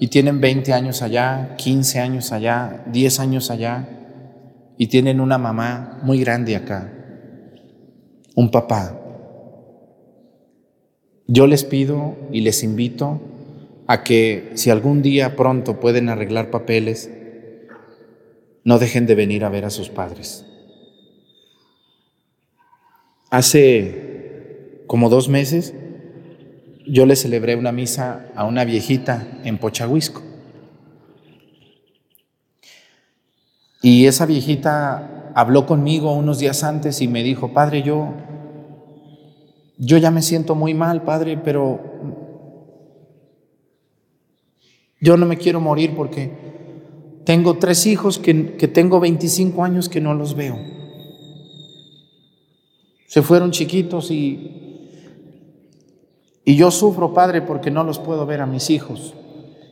[0.00, 3.86] y tienen 20 años allá, 15 años allá, 10 años allá,
[4.78, 6.90] y tienen una mamá muy grande acá,
[8.34, 8.98] un papá.
[11.26, 13.20] Yo les pido y les invito
[13.86, 17.10] a que si algún día pronto pueden arreglar papeles,
[18.64, 20.46] no dejen de venir a ver a sus padres.
[23.30, 25.74] Hace como dos meses
[26.86, 30.22] yo le celebré una misa a una viejita en Pochahuisco.
[33.82, 38.12] Y esa viejita habló conmigo unos días antes y me dijo, Padre, yo,
[39.78, 41.80] yo ya me siento muy mal, Padre, pero
[45.00, 46.30] yo no me quiero morir porque
[47.24, 50.58] tengo tres hijos que, que tengo 25 años que no los veo.
[53.06, 54.69] Se fueron chiquitos y
[56.44, 59.14] y yo sufro, Padre, porque no los puedo ver a mis hijos.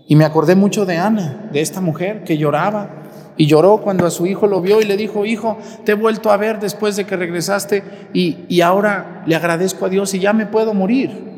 [0.07, 3.03] Y me acordé mucho de Ana, de esta mujer que lloraba
[3.37, 6.31] y lloró cuando a su hijo lo vio y le dijo, hijo, te he vuelto
[6.31, 10.33] a ver después de que regresaste y, y ahora le agradezco a Dios y ya
[10.33, 11.29] me puedo morir.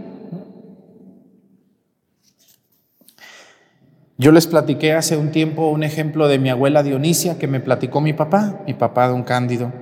[4.17, 8.01] Yo les platiqué hace un tiempo un ejemplo de mi abuela Dionisia que me platicó
[8.01, 9.73] mi papá, mi papá don Cándido.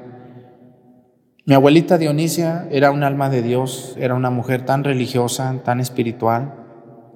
[1.49, 6.53] Mi abuelita Dionisia era un alma de Dios, era una mujer tan religiosa, tan espiritual,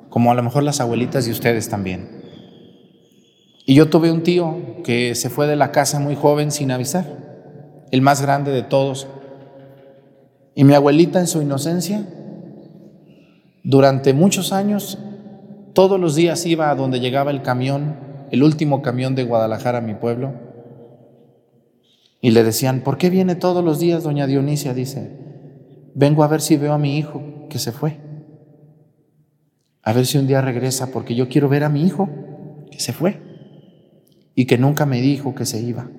[0.08, 2.08] como a lo mejor las abuelitas de ustedes también.
[3.66, 7.04] Y yo tuve un tío que se fue de la casa muy joven sin avisar,
[7.90, 9.06] el más grande de todos.
[10.54, 12.02] Y mi abuelita en su inocencia,
[13.62, 14.98] durante muchos años,
[15.74, 17.96] todos los días iba a donde llegaba el camión,
[18.30, 20.51] el último camión de Guadalajara a mi pueblo,
[22.24, 24.72] y le decían, ¿por qué viene todos los días, doña Dionisia?
[24.72, 25.10] Dice,
[25.92, 27.98] vengo a ver si veo a mi hijo que se fue.
[29.82, 32.08] A ver si un día regresa, porque yo quiero ver a mi hijo
[32.70, 33.20] que se fue
[34.36, 35.90] y que nunca me dijo que se iba.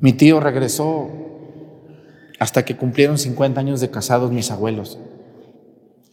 [0.00, 1.10] Mi tío regresó
[2.38, 4.98] hasta que cumplieron 50 años de casados mis abuelos.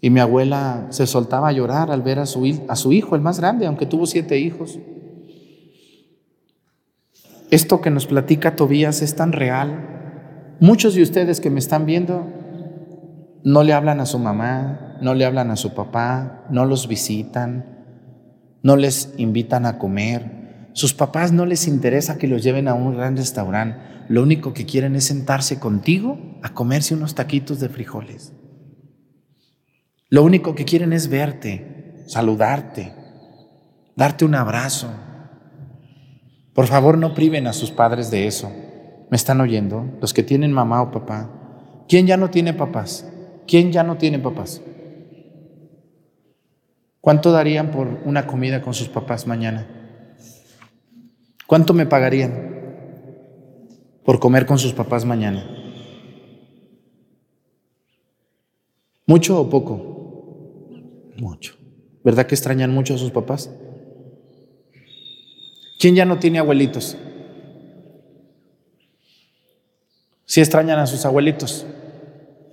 [0.02, 3.22] Y mi abuela se soltaba a llorar al ver a su, a su hijo, el
[3.22, 4.80] más grande, aunque tuvo siete hijos.
[7.54, 10.56] Esto que nos platica Tobías es tan real.
[10.60, 12.28] Muchos de ustedes que me están viendo
[13.44, 17.86] no le hablan a su mamá, no le hablan a su papá, no los visitan,
[18.64, 20.72] no les invitan a comer.
[20.74, 23.78] Sus papás no les interesa que los lleven a un gran restaurante.
[24.10, 28.34] Lo único que quieren es sentarse contigo a comerse unos taquitos de frijoles.
[30.10, 32.96] Lo único que quieren es verte, saludarte,
[33.96, 34.90] darte un abrazo,
[36.54, 38.52] por favor, no priven a sus padres de eso.
[39.10, 39.86] ¿Me están oyendo?
[40.02, 41.30] Los que tienen mamá o papá.
[41.88, 43.10] ¿Quién ya no tiene papás?
[43.48, 44.62] ¿Quién ya no tiene papás?
[47.02, 49.68] ¿Cuánto darían por una comida con sus papás mañana?
[51.48, 52.52] ¿Cuánto me pagarían
[54.04, 55.46] por comer con sus papás mañana?
[59.06, 60.70] ¿Mucho o poco?
[61.18, 61.56] Mucho.
[62.04, 63.52] ¿Verdad que extrañan mucho a sus papás?
[65.84, 66.96] ¿Quién ya no tiene abuelitos?
[70.24, 71.66] Si extrañan a sus abuelitos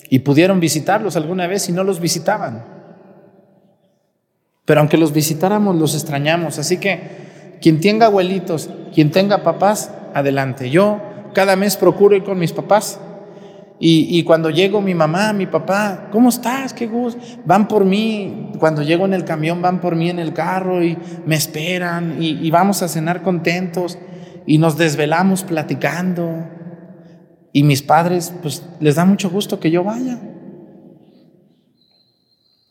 [0.09, 2.64] y pudieron visitarlos alguna vez y no los visitaban.
[4.64, 6.59] Pero aunque los visitáramos, los extrañamos.
[6.59, 10.68] Así que quien tenga abuelitos, quien tenga papás, adelante.
[10.68, 11.01] Yo
[11.33, 12.99] cada mes procuro ir con mis papás.
[13.83, 16.74] Y, cuando llego, mi mamá, mi papá, ¿cómo estás?
[16.74, 17.18] Qué gusto.
[17.47, 20.99] Van por mí, cuando llego en el camión, van por mí en el carro y
[21.24, 23.97] me esperan y, y vamos a cenar contentos
[24.45, 26.47] y nos desvelamos platicando.
[27.55, 30.18] Y mis padres, pues les da mucho gusto que yo vaya.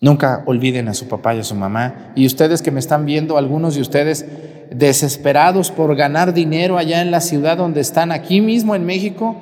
[0.02, 2.14] Nunca olviden a su papá y a su mamá.
[2.16, 4.26] Y ustedes que me están viendo, algunos de ustedes
[4.72, 9.38] desesperados por ganar dinero allá en la ciudad donde están, aquí mismo en México,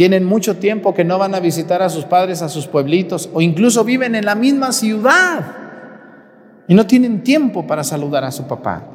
[0.00, 3.42] tienen mucho tiempo que no van a visitar a sus padres, a sus pueblitos, o
[3.42, 5.44] incluso viven en la misma ciudad
[6.66, 8.94] y no tienen tiempo para saludar a su papá.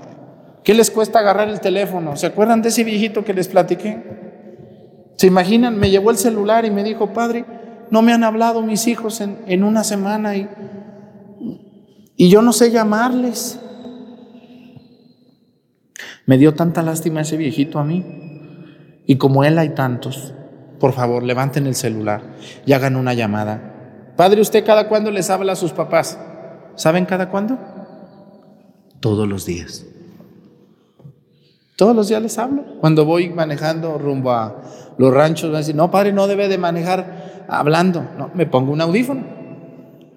[0.64, 2.16] ¿Qué les cuesta agarrar el teléfono?
[2.16, 4.01] ¿Se acuerdan de ese viejito que les platiqué?
[5.16, 5.78] ¿Se imaginan?
[5.78, 7.45] Me llevó el celular y me dijo, padre,
[7.91, 10.49] no me han hablado mis hijos en, una semana y,
[12.18, 13.60] y yo no sé llamarles.
[16.26, 18.03] Me dio tanta lástima ese viejito a mí.
[19.06, 20.34] Y como él hay tantos,
[20.80, 22.21] por favor, levanten el celular
[22.65, 23.73] y hagan una llamada.
[24.15, 26.17] Padre, ¿usted cada cuándo les habla a sus papás?
[26.76, 27.57] ¿Saben cada cuándo?
[28.99, 29.86] Todos los días.
[31.76, 32.63] Todos los días les hablo.
[32.80, 34.61] Cuando voy manejando rumbo a
[34.97, 38.05] los ranchos, van a decir, no, padre, no debe de manejar hablando.
[38.17, 39.23] No, me pongo un audífono.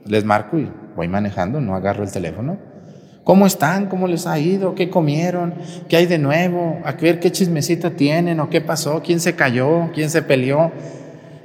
[0.04, 2.58] Les marco y voy manejando, no agarro el teléfono.
[3.28, 3.88] ¿Cómo están?
[3.88, 4.74] ¿Cómo les ha ido?
[4.74, 5.52] ¿Qué comieron?
[5.86, 6.78] ¿Qué hay de nuevo?
[6.82, 10.72] A ver qué chismecita tienen o qué pasó, quién se cayó, quién se peleó.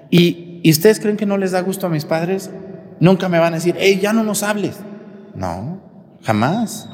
[0.09, 2.49] Y, ¿Y ustedes creen que no les da gusto a mis padres?
[3.01, 4.77] Nunca me van a decir, hey, ya no nos hables.
[5.35, 5.81] No,
[6.21, 6.87] jamás.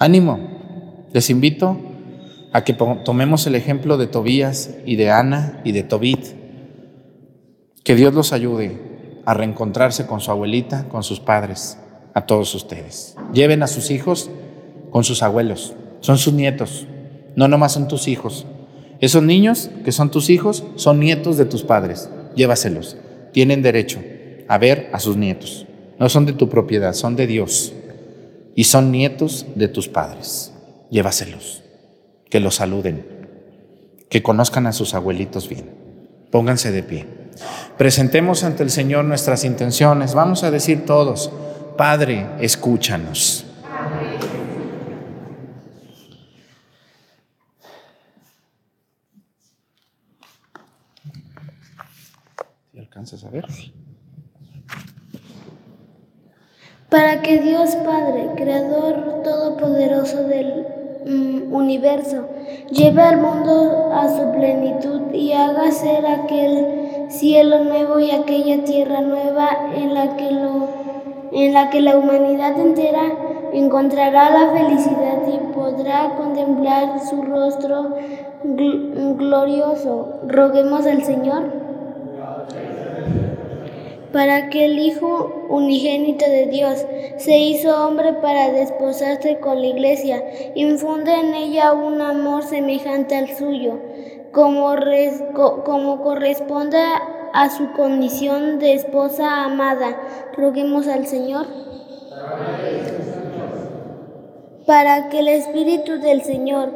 [0.00, 1.06] Ánimo.
[1.12, 1.78] Les invito
[2.52, 6.26] a que tomemos el ejemplo de Tobías y de Ana y de Tobit.
[7.84, 11.78] Que Dios los ayude a reencontrarse con su abuelita, con sus padres,
[12.18, 13.16] a todos ustedes.
[13.32, 14.28] Lleven a sus hijos
[14.90, 16.86] con sus abuelos, son sus nietos,
[17.36, 18.44] no nomás son tus hijos.
[19.00, 22.96] Esos niños que son tus hijos son nietos de tus padres, llévaselos,
[23.32, 24.00] tienen derecho
[24.48, 25.66] a ver a sus nietos.
[26.00, 27.72] No son de tu propiedad, son de Dios
[28.56, 30.52] y son nietos de tus padres,
[30.90, 31.62] llévaselos
[32.28, 33.06] que los saluden,
[34.08, 35.70] que conozcan a sus abuelitos bien.
[36.32, 37.06] Pónganse de pie.
[37.76, 40.14] Presentemos ante el Señor nuestras intenciones.
[40.14, 41.30] Vamos a decir todos,
[41.78, 43.46] Padre, escúchanos.
[52.72, 53.46] ¿Si alcanzas a ver?
[56.90, 60.66] Para que Dios Padre, Creador Todopoderoso del
[61.08, 62.28] Mm, universo,
[62.70, 69.00] lleve al mundo a su plenitud y haga ser aquel cielo nuevo y aquella tierra
[69.00, 70.68] nueva en la que, lo,
[71.32, 73.02] en la, que la humanidad entera
[73.52, 77.96] encontrará la felicidad y podrá contemplar su rostro
[78.44, 80.20] glorioso.
[80.26, 81.68] Roguemos al Señor
[84.12, 86.84] para que el Hijo unigénito de Dios
[87.18, 90.24] se hizo hombre para desposarse con la iglesia,
[90.54, 93.78] infunde en ella un amor semejante al suyo,
[94.32, 94.74] como,
[95.64, 96.78] como corresponde
[97.50, 99.96] su condición de esposa amada.
[100.36, 101.46] Roguemos al Señor
[104.68, 106.70] para que el Espíritu del Señor,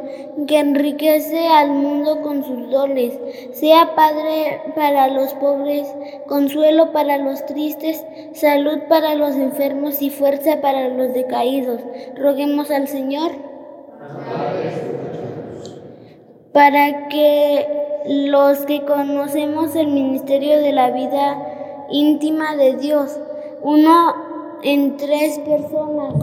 [0.46, 3.12] que enriquece al mundo con sus dones,
[3.52, 5.94] sea Padre para los pobres,
[6.26, 11.82] consuelo para los tristes, salud para los enfermos y fuerza para los decaídos.
[12.16, 13.32] Roguemos al Señor
[16.54, 23.18] para que los que conocemos el ministerio de la vida íntima de Dios,
[23.62, 24.14] uno
[24.62, 26.14] en tres personas,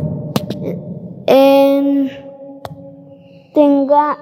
[3.53, 4.17] tenga,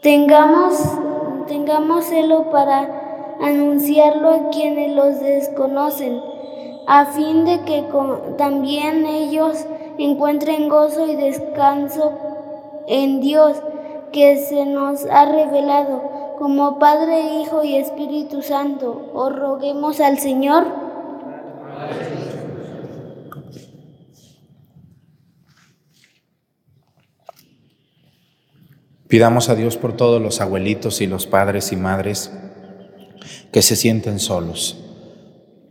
[0.00, 0.98] tengamos,
[1.46, 6.20] tengamos celo para anunciarlo a quienes los desconocen,
[6.86, 7.84] a fin de que
[8.36, 9.64] también ellos
[9.98, 12.12] encuentren gozo y descanso
[12.86, 13.62] en Dios
[14.12, 16.09] que se nos ha revelado
[16.40, 20.64] como Padre, Hijo y Espíritu Santo, os roguemos al Señor.
[29.06, 32.32] Pidamos a Dios por todos los abuelitos y los padres y madres
[33.52, 34.82] que se sienten solos,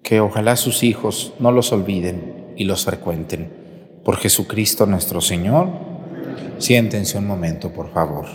[0.04, 4.02] que ojalá sus hijos no los olviden y los frecuenten.
[4.06, 5.68] Por Jesucristo nuestro Señor,
[6.60, 8.28] siéntense un momento, por favor.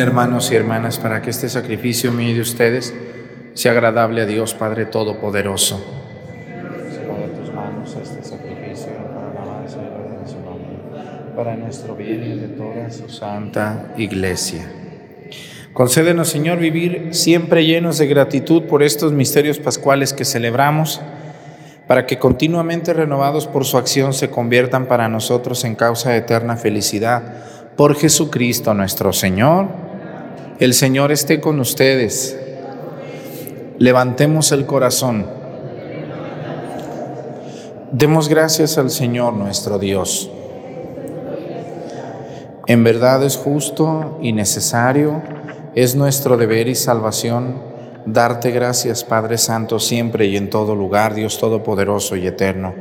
[0.00, 2.94] Hermanos y hermanas para que este sacrificio mío de ustedes
[3.54, 5.84] sea agradable a Dios Padre Todopoderoso.
[7.38, 8.88] tus manos este sacrificio
[9.34, 14.70] para y su nombre, para nuestro bien y de toda su santa iglesia.
[15.72, 21.00] Concédenos, Señor, vivir siempre llenos de gratitud por estos misterios pascuales que celebramos,
[21.86, 26.56] para que continuamente renovados por su acción se conviertan para nosotros en causa de eterna
[26.56, 27.22] felicidad
[27.76, 29.79] por Jesucristo nuestro Señor.
[30.60, 32.38] El Señor esté con ustedes.
[33.78, 35.26] Levantemos el corazón.
[37.92, 40.30] Demos gracias al Señor nuestro Dios.
[42.66, 45.22] En verdad es justo y necesario,
[45.74, 47.62] es nuestro deber y salvación
[48.04, 52.74] darte gracias, Padre Santo, siempre y en todo lugar, Dios Todopoderoso y Eterno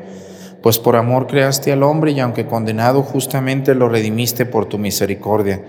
[0.61, 5.61] pues por amor creaste al hombre y aunque condenado justamente lo redimiste por tu misericordia.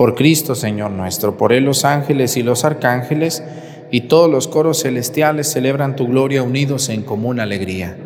[0.00, 3.42] Por Cristo, Señor nuestro, por Él los ángeles y los arcángeles
[3.90, 7.98] y todos los coros celestiales celebran tu gloria unidos en común alegría.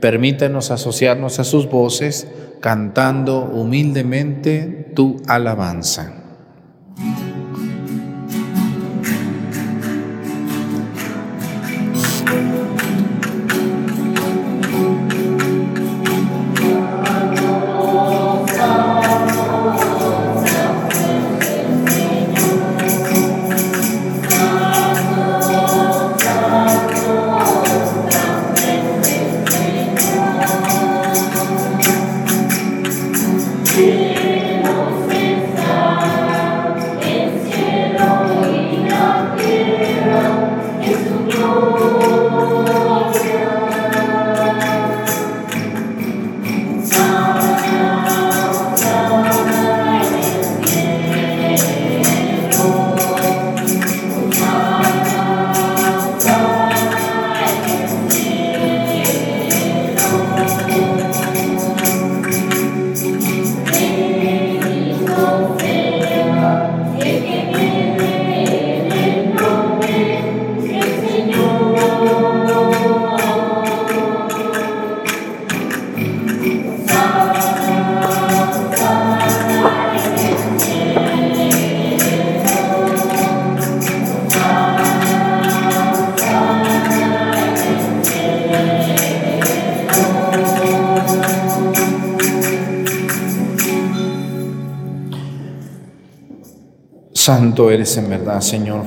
[0.00, 2.28] Permítenos asociarnos a sus voces,
[2.60, 6.23] cantando humildemente tu alabanza.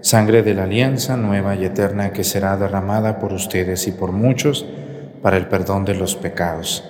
[0.00, 4.66] sangre de la alianza nueva y eterna que será derramada por ustedes y por muchos
[5.22, 6.84] para el perdón de los pecados.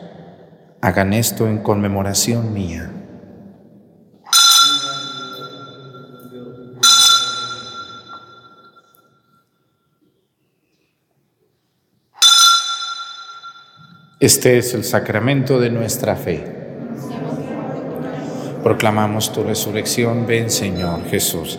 [0.81, 2.91] Hagan esto en conmemoración mía.
[14.21, 16.45] Este es el sacramento de nuestra fe.
[18.65, 21.59] Proclamamos tu resurrección, ven Señor Jesús.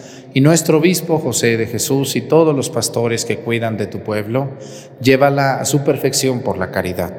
[0.33, 4.51] y nuestro obispo José de Jesús y todos los pastores que cuidan de tu pueblo,
[5.01, 7.13] llévala a su perfección por la caridad.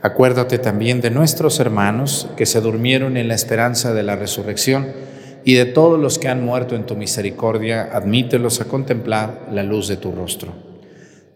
[0.00, 4.88] Acuérdate también de nuestros hermanos que se durmieron en la esperanza de la resurrección
[5.44, 9.88] y de todos los que han muerto en tu misericordia, admítelos a contemplar la luz
[9.88, 10.52] de tu rostro.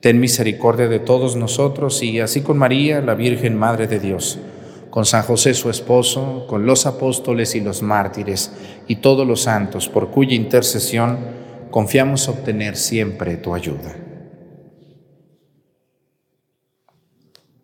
[0.00, 4.38] Ten misericordia de todos nosotros y así con María, la Virgen Madre de Dios
[4.96, 8.50] con San José su esposo, con los apóstoles y los mártires
[8.88, 11.18] y todos los santos, por cuya intercesión
[11.70, 13.94] confiamos obtener siempre tu ayuda.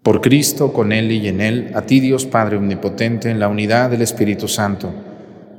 [0.03, 3.89] Por Cristo, con Él y en Él, a ti Dios Padre Omnipotente, en la unidad
[3.89, 4.93] del Espíritu Santo,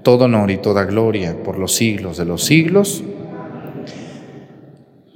[0.03, 3.03] todo honor y toda gloria por los siglos de los siglos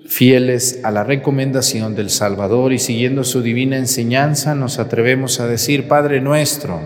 [0.08, 5.88] fieles a la recomendación del Salvador y siguiendo su divina enseñanza, nos atrevemos a decir,
[5.88, 6.80] Padre nuestro,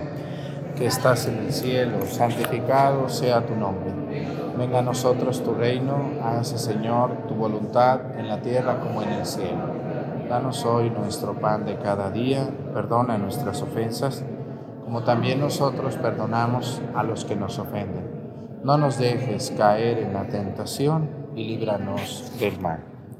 [0.76, 3.91] que estás en el cielo, santificado sea tu nombre.
[4.57, 9.26] Venga a nosotros tu reino, hágase Señor tu voluntad en la tierra como en el
[9.26, 9.82] cielo.
[10.28, 14.24] Danos hoy nuestro pan de cada día, perdona nuestras ofensas,
[14.84, 18.09] como también nosotros perdonamos a los que nos ofenden.
[18.63, 22.91] No nos dejes caer en la tentación y líbranos del mal.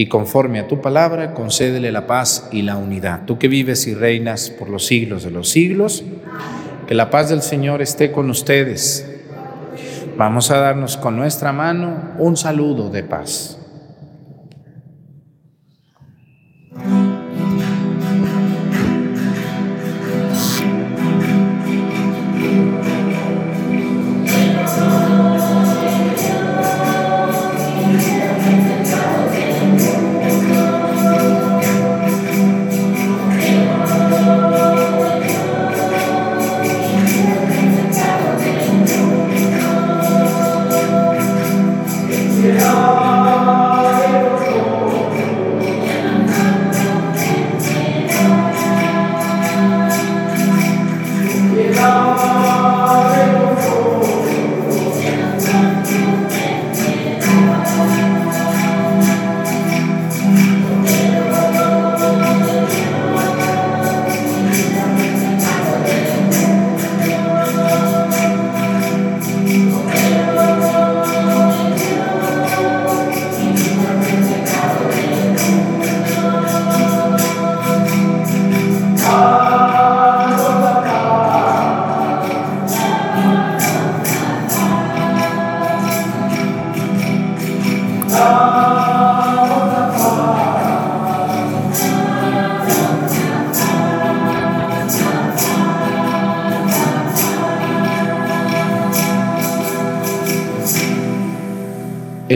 [0.00, 3.22] y conforme a tu palabra, concédele la paz y la unidad.
[3.26, 6.04] Tú que vives y reinas por los siglos de los siglos,
[6.86, 9.10] que la paz del Señor esté con ustedes.
[10.16, 13.57] Vamos a darnos con nuestra mano un saludo de paz.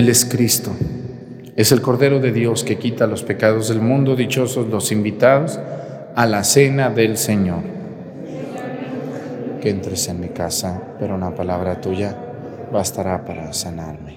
[0.02, 0.72] Él es Cristo,
[1.54, 5.60] es el Cordero de Dios que quita los pecados del mundo, dichosos los invitados
[6.16, 7.60] a la cena del Señor.
[9.60, 12.16] Que entres en mi casa, pero una palabra tuya
[12.72, 14.11] bastará para sanarme.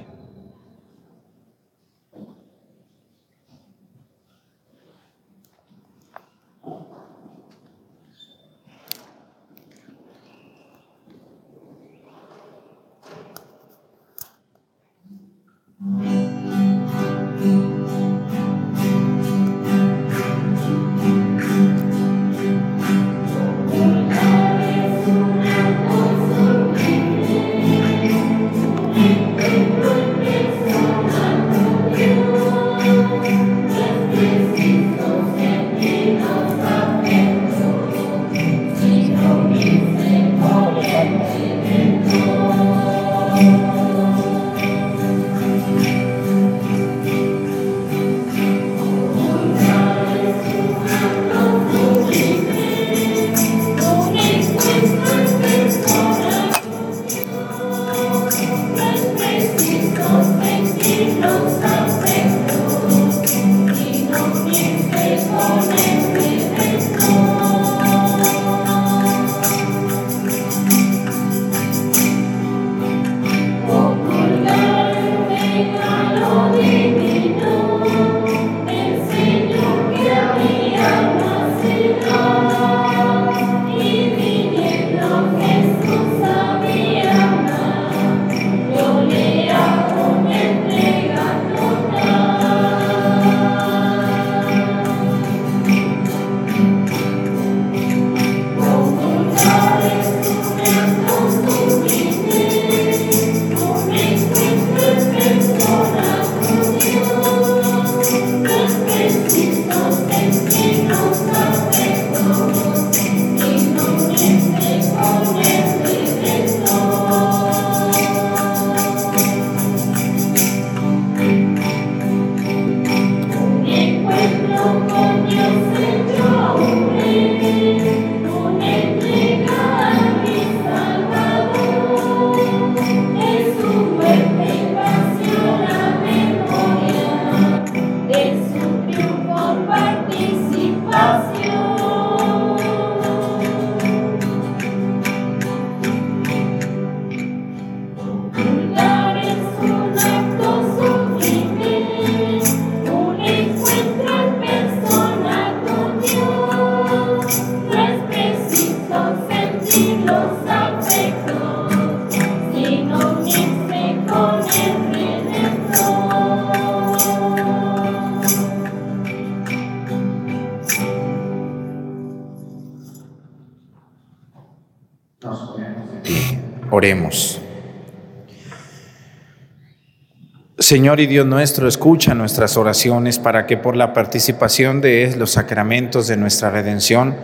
[180.60, 186.08] Señor y Dios nuestro, escucha nuestras oraciones para que por la participación de los sacramentos
[186.08, 187.16] de nuestra redención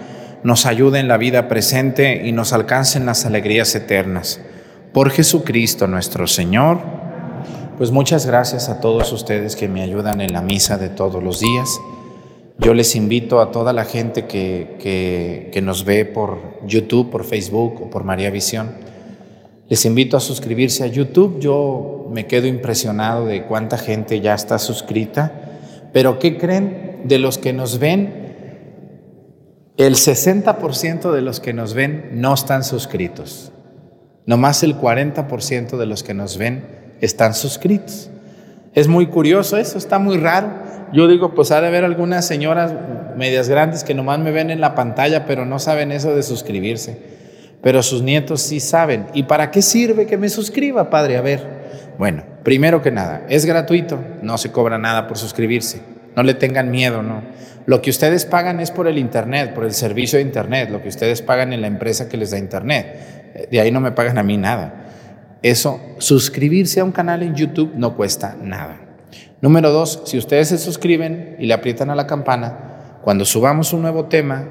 [0.44, 4.42] nos ayude en la vida presente y nos alcancen las alegrías eternas.
[4.94, 6.80] Por Jesucristo nuestro Señor.
[7.78, 11.40] Pues muchas gracias a todos ustedes que me ayudan en la misa de todos los
[11.40, 11.70] días.
[12.58, 17.26] Yo les invito a toda la gente que, que, que nos ve por YouTube, por
[17.26, 18.91] Facebook o por María Visión
[19.72, 21.40] les invito a suscribirse a YouTube.
[21.40, 25.32] Yo me quedo impresionado de cuánta gente ya está suscrita.
[25.94, 29.72] Pero ¿qué creen de los que nos ven?
[29.78, 33.54] El 60% de los que nos ven no están suscritos.
[34.26, 36.66] Nomás el 40% de los que nos ven
[37.00, 38.10] están suscritos.
[38.74, 40.50] Es muy curioso eso, está muy raro.
[40.92, 42.74] Yo digo, pues ha de haber algunas señoras
[43.16, 47.21] medias grandes que nomás me ven en la pantalla, pero no saben eso de suscribirse
[47.62, 49.08] pero sus nietos sí saben.
[49.14, 51.18] ¿Y para qué sirve que me suscriba, padre?
[51.18, 51.62] A ver.
[51.98, 55.82] Bueno, primero que nada, es gratuito, no se cobra nada por suscribirse.
[56.16, 57.22] No le tengan miedo, no.
[57.68, 60.90] Lo que ustedes pagan es por el Internet, por el servicio de Internet, lo que
[60.90, 63.48] ustedes pagan en la empresa que les da Internet.
[63.52, 64.88] De ahí no me pagan a mí nada.
[65.44, 68.80] Eso, suscribirse a un canal en YouTube no cuesta nada.
[69.42, 73.84] Número dos, si ustedes se suscriben y le aprietan a la campana, cuando subamos un
[73.84, 74.48] nuevo tema,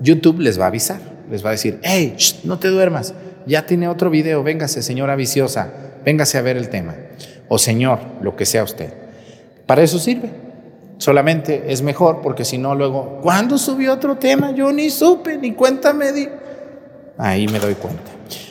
[0.00, 3.14] YouTube les va a avisar les va a decir, hey, no te duermas,
[3.46, 5.72] ya tiene otro video, véngase señora viciosa,
[6.04, 6.94] véngase a ver el tema.
[7.48, 8.92] O señor, lo que sea usted.
[9.66, 10.30] Para eso sirve.
[10.98, 14.52] Solamente es mejor porque si no luego, ¿cuándo subió otro tema?
[14.52, 16.12] Yo ni supe, ni cuéntame.
[16.12, 16.28] Di.
[17.16, 18.10] Ahí me doy cuenta.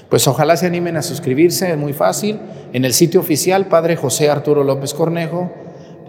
[0.09, 2.39] Pues ojalá se animen a suscribirse, es muy fácil.
[2.73, 5.51] En el sitio oficial, Padre José Arturo López Cornejo,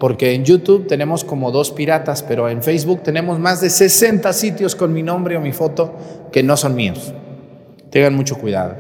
[0.00, 4.74] porque en YouTube tenemos como dos piratas, pero en Facebook tenemos más de 60 sitios
[4.74, 5.94] con mi nombre o mi foto
[6.32, 7.12] que no son míos.
[7.90, 8.76] Tengan mucho cuidado.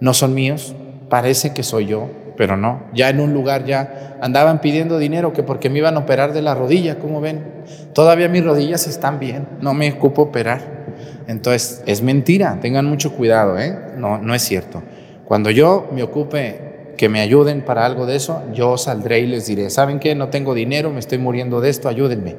[0.00, 0.74] No son míos,
[1.10, 2.08] parece que soy yo,
[2.38, 2.84] pero no.
[2.94, 6.40] Ya en un lugar ya andaban pidiendo dinero que porque me iban a operar de
[6.40, 7.44] la rodilla, como ven.
[7.92, 10.86] Todavía mis rodillas están bien, no me ocupo operar.
[11.28, 13.76] Entonces, es mentira, tengan mucho cuidado, ¿eh?
[13.98, 14.82] No, no es cierto.
[15.26, 19.46] Cuando yo me ocupe que me ayuden para algo de eso, yo saldré y les
[19.46, 20.14] diré, ¿saben qué?
[20.14, 22.36] No tengo dinero, me estoy muriendo de esto, ayúdenme.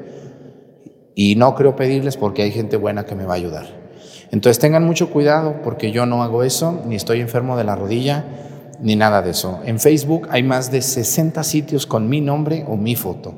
[1.16, 3.68] Y no creo pedirles porque hay gente buena que me va a ayudar.
[4.32, 8.26] Entonces tengan mucho cuidado porque yo no hago eso, ni estoy enfermo de la rodilla,
[8.82, 9.60] ni nada de eso.
[9.66, 13.34] En Facebook hay más de 60 sitios con mi nombre o mi foto.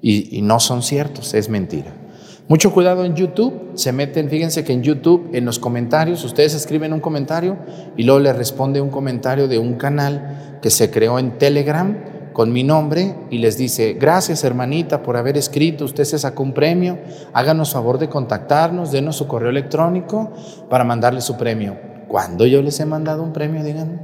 [0.00, 2.03] Y, y no son ciertos, es mentira.
[2.46, 6.92] Mucho cuidado en YouTube, se meten, fíjense que en YouTube, en los comentarios, ustedes escriben
[6.92, 7.56] un comentario
[7.96, 11.96] y luego le responde un comentario de un canal que se creó en Telegram
[12.34, 16.52] con mi nombre y les dice, gracias hermanita por haber escrito, usted se sacó un
[16.52, 16.98] premio,
[17.32, 20.30] háganos favor de contactarnos, denos su correo electrónico
[20.68, 21.78] para mandarle su premio.
[22.08, 23.64] ¿Cuándo yo les he mandado un premio?
[23.64, 24.00] Díganme.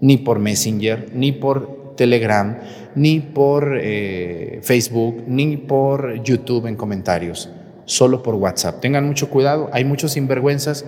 [0.00, 2.58] Ni por Messenger, ni por Telegram,
[2.94, 7.50] ni por eh, Facebook, ni por YouTube en comentarios.
[7.84, 8.80] Solo por WhatsApp.
[8.80, 9.68] Tengan mucho cuidado.
[9.72, 10.84] Hay muchos sinvergüenzas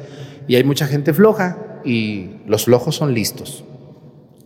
[0.46, 3.64] y hay mucha gente floja y los flojos son listos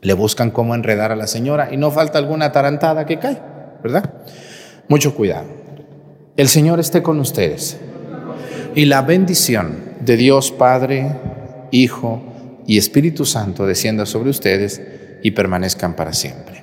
[0.02, 3.38] le buscan cómo enredar a la señora y no falta alguna tarantada que cae,
[3.82, 4.12] ¿verdad?
[4.88, 5.46] Mucho cuidado.
[6.36, 7.78] El Señor esté con ustedes.
[8.74, 11.12] Y la bendición de Dios Padre,
[11.70, 12.22] Hijo
[12.66, 14.82] y Espíritu Santo descienda sobre ustedes
[15.22, 16.62] y permanezcan para siempre.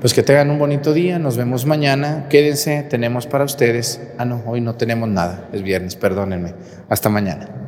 [0.00, 4.00] Pues que tengan un bonito día, nos vemos mañana, quédense, tenemos para ustedes.
[4.18, 6.54] Ah, no, hoy no tenemos nada, es viernes, perdónenme.
[6.88, 7.65] Hasta mañana.